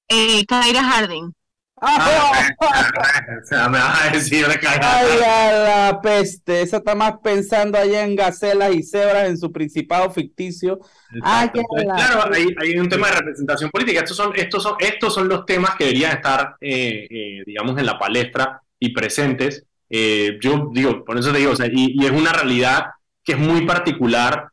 [0.09, 1.33] Eh, Harding.
[1.79, 2.49] Ah,
[3.71, 4.47] me vas a decir
[4.81, 6.63] Ay, la peste.
[6.63, 10.81] Esa está más pensando allá en gacelas y cebras en su principado ficticio.
[11.23, 14.01] claro, hay, un tema de representación política.
[14.01, 17.85] Estos son, estos son, estos son los temas que deberían estar, eh, eh, digamos, en
[17.85, 19.67] la palestra y presentes.
[19.91, 22.87] Eh, yo digo, por eso te digo, y, es una realidad
[23.23, 24.49] que es muy particular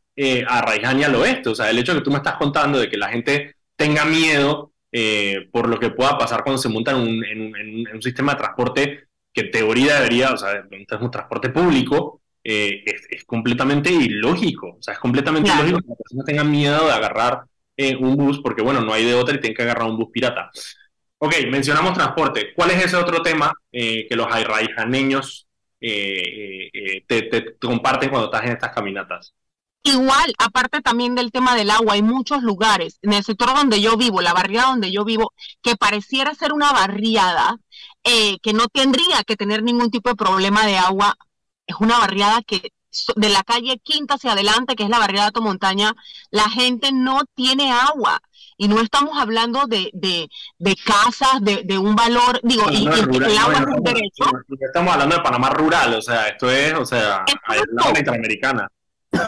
[0.46, 1.48] a Raiján y al oeste.
[1.48, 4.73] O sea, el hecho que tú me estás contando de que la gente tenga miedo
[4.96, 9.40] eh, por lo que pueda pasar cuando se montan en un, sistema de transporte que
[9.40, 14.76] en teoría debería, o sea, es un transporte público, eh, es, completamente ilógico.
[14.78, 17.42] O sea, es completamente ilógico que las personas tengan miedo de agarrar
[17.76, 20.10] eh, un bus porque, bueno, no hay de otra y tienen que agarrar un bus
[20.12, 20.52] pirata.
[21.18, 22.54] Ok, mencionamos transporte.
[22.54, 25.48] ¿Cuál es ese otro tema que los airraijaneños
[25.80, 26.70] te,
[27.08, 29.34] te comparten cuando estás en estas caminatas?
[29.86, 33.98] Igual, aparte también del tema del agua, hay muchos lugares en el sector donde yo
[33.98, 37.58] vivo, la barriada donde yo vivo, que pareciera ser una barriada
[38.02, 41.14] eh, que no tendría que tener ningún tipo de problema de agua.
[41.66, 42.72] Es una barriada que
[43.16, 45.94] de la calle Quinta hacia adelante, que es la barriada de Montaña,
[46.30, 48.20] la gente no tiene agua.
[48.56, 50.28] Y no estamos hablando de, de,
[50.58, 54.24] de casas de, de, un valor, digo, y, el agua es un derecho.
[54.60, 57.24] Estamos hablando de Panamá rural, o sea, esto es, o sea,
[57.72, 58.68] la interamericana.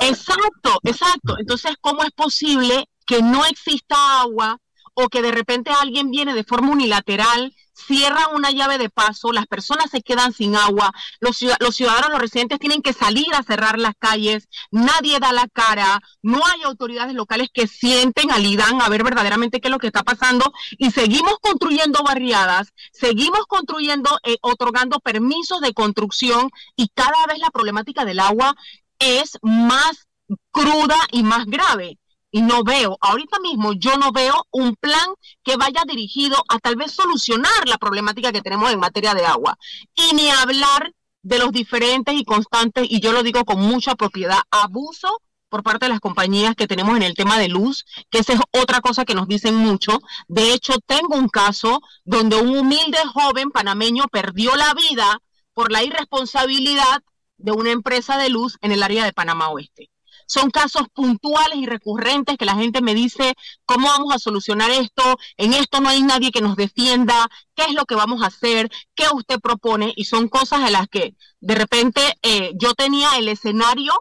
[0.00, 1.36] Exacto, exacto.
[1.38, 4.58] Entonces, ¿cómo es posible que no exista agua
[4.94, 9.46] o que de repente alguien viene de forma unilateral, cierra una llave de paso, las
[9.46, 13.92] personas se quedan sin agua, los, ciudadanos, los residentes tienen que salir a cerrar las
[13.98, 19.04] calles, nadie da la cara, no hay autoridades locales que sienten al IDAN a ver
[19.04, 24.98] verdaderamente qué es lo que está pasando y seguimos construyendo barriadas, seguimos construyendo, eh, otorgando
[25.00, 28.54] permisos de construcción y cada vez la problemática del agua
[28.98, 30.06] es más
[30.50, 31.98] cruda y más grave
[32.36, 35.08] y no veo, ahorita mismo yo no veo un plan
[35.42, 39.56] que vaya dirigido a tal vez solucionar la problemática que tenemos en materia de agua.
[39.94, 40.92] Y ni hablar
[41.22, 45.86] de los diferentes y constantes, y yo lo digo con mucha propiedad, abuso por parte
[45.86, 49.06] de las compañías que tenemos en el tema de luz, que esa es otra cosa
[49.06, 49.98] que nos dicen mucho.
[50.28, 55.22] De hecho, tengo un caso donde un humilde joven panameño perdió la vida
[55.54, 57.02] por la irresponsabilidad
[57.38, 59.90] de una empresa de luz en el área de Panamá Oeste.
[60.26, 63.34] Son casos puntuales y recurrentes que la gente me dice,
[63.64, 65.02] ¿cómo vamos a solucionar esto?
[65.36, 67.28] En esto no hay nadie que nos defienda.
[67.54, 68.68] ¿Qué es lo que vamos a hacer?
[68.94, 69.92] ¿Qué usted propone?
[69.96, 73.92] Y son cosas en las que de repente eh, yo tenía el escenario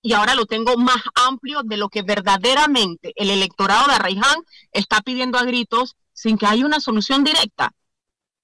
[0.00, 4.36] y ahora lo tengo más amplio de lo que verdaderamente el electorado de Arraiján
[4.70, 7.72] está pidiendo a gritos sin que haya una solución directa.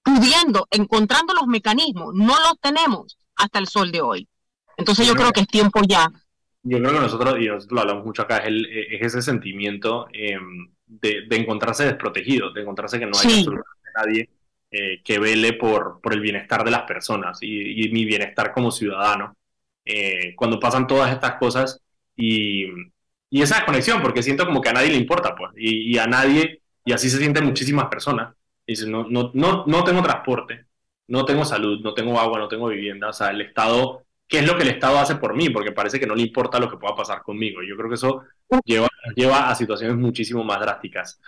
[0.03, 4.30] Pudiendo, encontrando los mecanismos, no los tenemos hasta el sol de hoy.
[4.81, 6.11] Entonces yo creo que es tiempo ya
[6.63, 10.09] yo creo que nosotros, y nosotros lo hablamos mucho acá, es, el, es ese sentimiento
[10.13, 14.29] em, de, de, encontrarse desprotegido, de encontrarse que no hay absolutamente nadie
[14.71, 19.37] eh, que vele por, por el bienestar de las personas y, mi bienestar como ciudadano.
[19.85, 21.81] Eh, cuando pasan todas estas cosas
[22.15, 22.67] y,
[23.31, 26.07] y, esa conexión, porque siento como que a nadie le importa, pues, y, y a
[26.07, 28.35] nadie, y así se sienten muchísimas personas.
[28.67, 30.67] Dicen, no, no, no, no tengo transporte,
[31.09, 34.47] no tengo salud, no tengo agua, no tengo vivienda, o sea, el Estado qué es
[34.47, 36.77] lo que el Estado hace por mí, porque parece que no le importa lo que
[36.77, 37.61] pueda pasar conmigo.
[37.69, 38.23] Yo creo que eso
[38.65, 41.21] lleva, lleva a situaciones muchísimo más drásticas.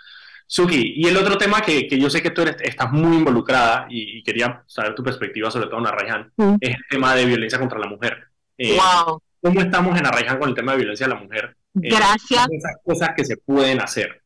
[0.47, 3.87] Suki, y el otro tema que, que yo sé que tú eres, estás muy involucrada
[3.91, 7.79] y, quería saber tu perspectiva, sobre todo en Arraiján, es el tema de violencia contra
[7.79, 8.29] la mujer.
[8.57, 9.21] Eh, wow.
[9.43, 11.57] ¿Cómo estamos en Arraiján con el tema de violencia de la mujer?
[11.75, 12.47] Eh, Gracias.
[12.51, 14.23] Esas cosas que se pueden hacer.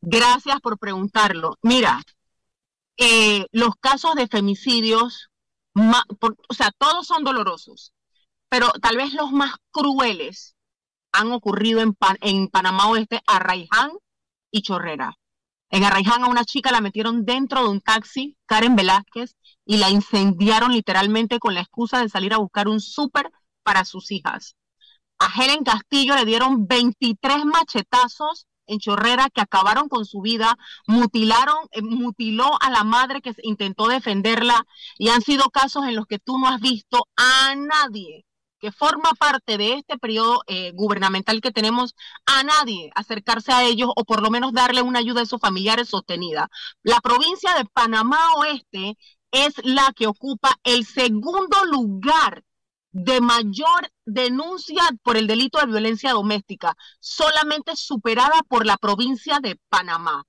[0.00, 1.56] Gracias por preguntarlo.
[1.62, 2.00] Mira,
[2.96, 5.29] eh, los casos de femicidios
[5.74, 7.92] o sea, todos son dolorosos,
[8.48, 10.56] pero tal vez los más crueles
[11.12, 13.92] han ocurrido en, en Panamá Oeste, Arraiján
[14.50, 15.16] y Chorrera.
[15.70, 19.90] En Arraiján a una chica la metieron dentro de un taxi, Karen Velázquez, y la
[19.90, 23.30] incendiaron literalmente con la excusa de salir a buscar un súper
[23.62, 24.56] para sus hijas.
[25.20, 30.56] A Helen Castillo le dieron 23 machetazos en Chorrera que acabaron con su vida,
[30.86, 34.66] mutilaron, eh, mutiló a la madre que intentó defenderla
[34.98, 38.24] y han sido casos en los que tú no has visto a nadie
[38.60, 41.94] que forma parte de este periodo eh, gubernamental que tenemos,
[42.26, 45.88] a nadie acercarse a ellos o por lo menos darle una ayuda a sus familiares
[45.88, 46.50] sostenida.
[46.82, 48.98] La provincia de Panamá Oeste
[49.32, 52.44] es la que ocupa el segundo lugar
[52.92, 59.58] de mayor denuncia por el delito de violencia doméstica, solamente superada por la provincia de
[59.68, 60.24] Panamá.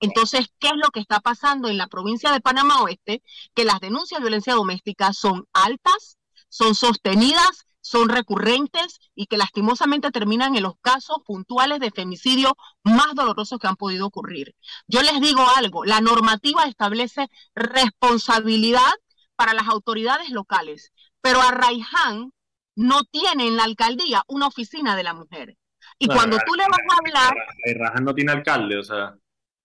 [0.00, 3.22] Entonces, ¿qué es lo que está pasando en la provincia de Panamá Oeste?
[3.54, 6.18] Que las denuncias de violencia doméstica son altas,
[6.48, 13.14] son sostenidas, son recurrentes y que lastimosamente terminan en los casos puntuales de femicidio más
[13.14, 14.54] dolorosos que han podido ocurrir.
[14.88, 18.92] Yo les digo algo, la normativa establece responsabilidad
[19.36, 20.92] para las autoridades locales,
[21.24, 22.34] pero Arraiján
[22.76, 25.56] no tiene en la alcaldía una oficina de la mujer.
[25.98, 27.34] Y cuando tú le vas a hablar...
[27.74, 29.14] Arraiján no tiene alcalde, o sea...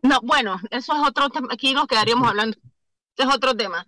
[0.02, 2.58] No, bueno, eso es otro tema, aquí nos quedaríamos hablando,
[3.18, 3.86] es otro tema.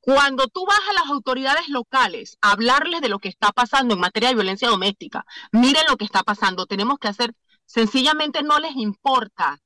[0.00, 4.00] Cuando tú vas a las autoridades locales a hablarles de lo que está pasando en
[4.00, 7.34] materia de violencia doméstica, miren lo que está pasando, tenemos que hacer,
[7.66, 9.60] sencillamente no les importa,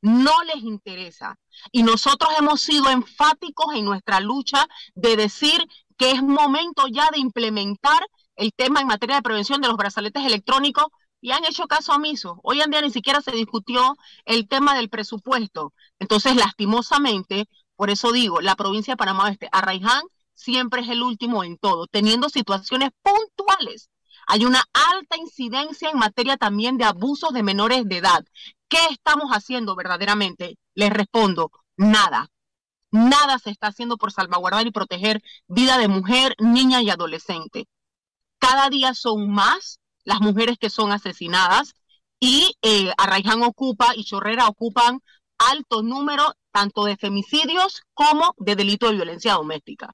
[0.00, 1.38] no les interesa.
[1.72, 5.66] Y nosotros hemos sido enfáticos en nuestra lucha de decir
[5.96, 8.04] que es momento ya de implementar
[8.36, 10.86] el tema en materia de prevención de los brazaletes electrónicos
[11.20, 12.40] y han hecho caso omiso.
[12.42, 15.72] Hoy en día ni siquiera se discutió el tema del presupuesto.
[15.98, 20.02] Entonces, lastimosamente, por eso digo, la provincia de Panamá Oeste, Arraiján,
[20.34, 23.88] siempre es el último en todo, teniendo situaciones puntuales.
[24.26, 28.24] Hay una alta incidencia en materia también de abusos de menores de edad.
[28.68, 30.56] ¿Qué estamos haciendo verdaderamente?
[30.74, 32.28] Les respondo, nada.
[32.94, 37.66] Nada se está haciendo por salvaguardar y proteger vida de mujer, niña y adolescente.
[38.38, 41.74] Cada día son más las mujeres que son asesinadas
[42.20, 45.00] y eh, Arraiján ocupa y Chorrera ocupan
[45.38, 49.90] alto número tanto de femicidios como de delito de violencia doméstica.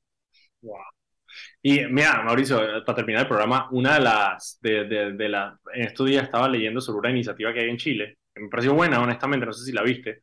[1.62, 5.24] Y mira, Mauricio, para terminar el programa, una de las, de, de,
[5.72, 8.74] en estos días estaba leyendo sobre una iniciativa que hay en Chile, que me pareció
[8.74, 10.22] buena, honestamente, no sé si la viste,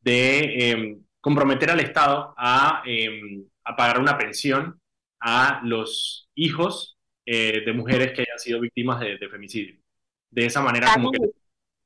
[0.00, 4.80] de em, comprometer al Estado a, em, a, pagar una pensión
[5.18, 6.96] a los hijos
[7.26, 9.74] eh, de mujeres que hayan sido víctimas de, femicidio.
[10.30, 11.18] De esa manera, como que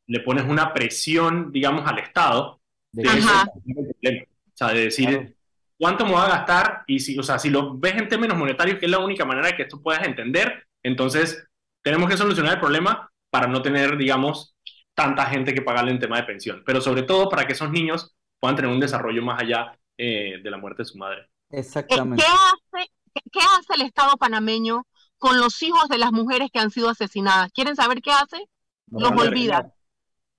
[0.08, 2.60] le pones una presión, digamos, al Estado
[2.92, 5.34] de, o sea, de decir,
[5.78, 6.84] ¿cuánto me va a gastar?
[6.86, 9.46] Y si, o sea, si lo ves en términos monetarios, que es la única manera
[9.46, 11.48] de que tú puedas entender, entonces
[11.82, 14.54] tenemos que solucionar el problema para no tener, digamos,
[14.92, 18.14] tanta gente que pagarle en tema de pensión, pero sobre todo para que esos niños
[18.40, 21.30] puedan tener un desarrollo más allá eh, de la muerte de su madre.
[21.50, 22.24] Exactamente.
[22.24, 22.90] ¿Qué hace,
[23.30, 24.86] ¿Qué hace el Estado panameño
[25.18, 27.52] con los hijos de las mujeres que han sido asesinadas?
[27.52, 28.48] ¿Quieren saber qué hace?
[28.90, 29.72] los olvida.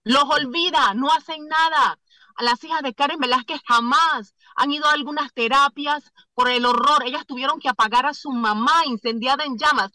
[0.03, 1.97] Los olvida, no hacen nada.
[2.35, 7.03] A las hijas de Karen Velázquez jamás han ido a algunas terapias por el horror.
[7.05, 9.91] Ellas tuvieron que apagar a su mamá incendiada en llamas.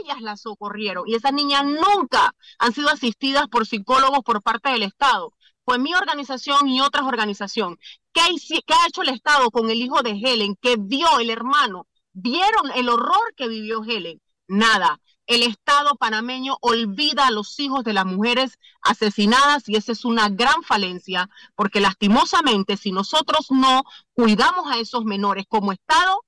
[0.00, 4.84] Ellas la socorrieron y esas niñas nunca han sido asistidas por psicólogos por parte del
[4.84, 5.34] Estado.
[5.64, 7.78] Fue mi organización y otras organizaciones.
[8.12, 11.86] ¿Qué, ¿Qué ha hecho el Estado con el hijo de Helen que vio el hermano?
[12.12, 14.20] ¿Vieron el horror que vivió Helen?
[14.48, 20.04] Nada el Estado panameño olvida a los hijos de las mujeres asesinadas y esa es
[20.04, 26.24] una gran falencia, porque lastimosamente si nosotros no cuidamos a esos menores como Estado,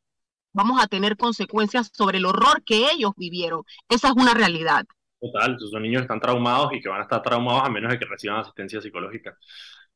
[0.53, 3.63] vamos a tener consecuencias sobre el horror que ellos vivieron.
[3.89, 4.87] Esa es una realidad.
[5.25, 8.05] Total, esos niños están traumados y que van a estar traumados a menos de que
[8.05, 9.37] reciban asistencia psicológica.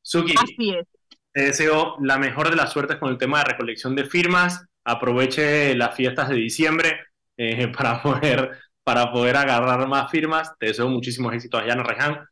[0.01, 0.87] Suki, Así es.
[1.33, 4.65] te deseo la mejor de las suertes con el tema de recolección de firmas.
[4.85, 6.99] Aproveche las fiestas de diciembre
[7.37, 10.57] eh, para poder para poder agarrar más firmas.
[10.59, 12.27] Te deseo muchísimos éxitos allá en Reján.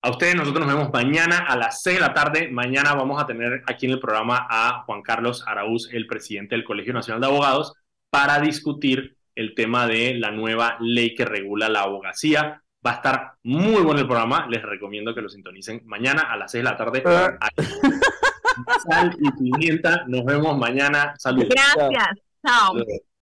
[0.00, 2.48] A ustedes, nosotros nos vemos mañana a las 6 de la tarde.
[2.50, 6.64] Mañana vamos a tener aquí en el programa a Juan Carlos Araúz, el presidente del
[6.64, 7.74] Colegio Nacional de Abogados,
[8.08, 12.62] para discutir el tema de la nueva ley que regula la abogacía.
[12.86, 14.46] Va a estar muy bueno el programa.
[14.48, 17.02] Les recomiendo que lo sintonicen mañana a las 6 de la tarde.
[17.06, 17.38] Ah.
[18.88, 20.04] Sal y pimienta.
[20.06, 21.14] Nos vemos mañana.
[21.18, 21.48] Saludos.
[21.50, 22.08] Gracias.
[22.46, 22.74] Chao.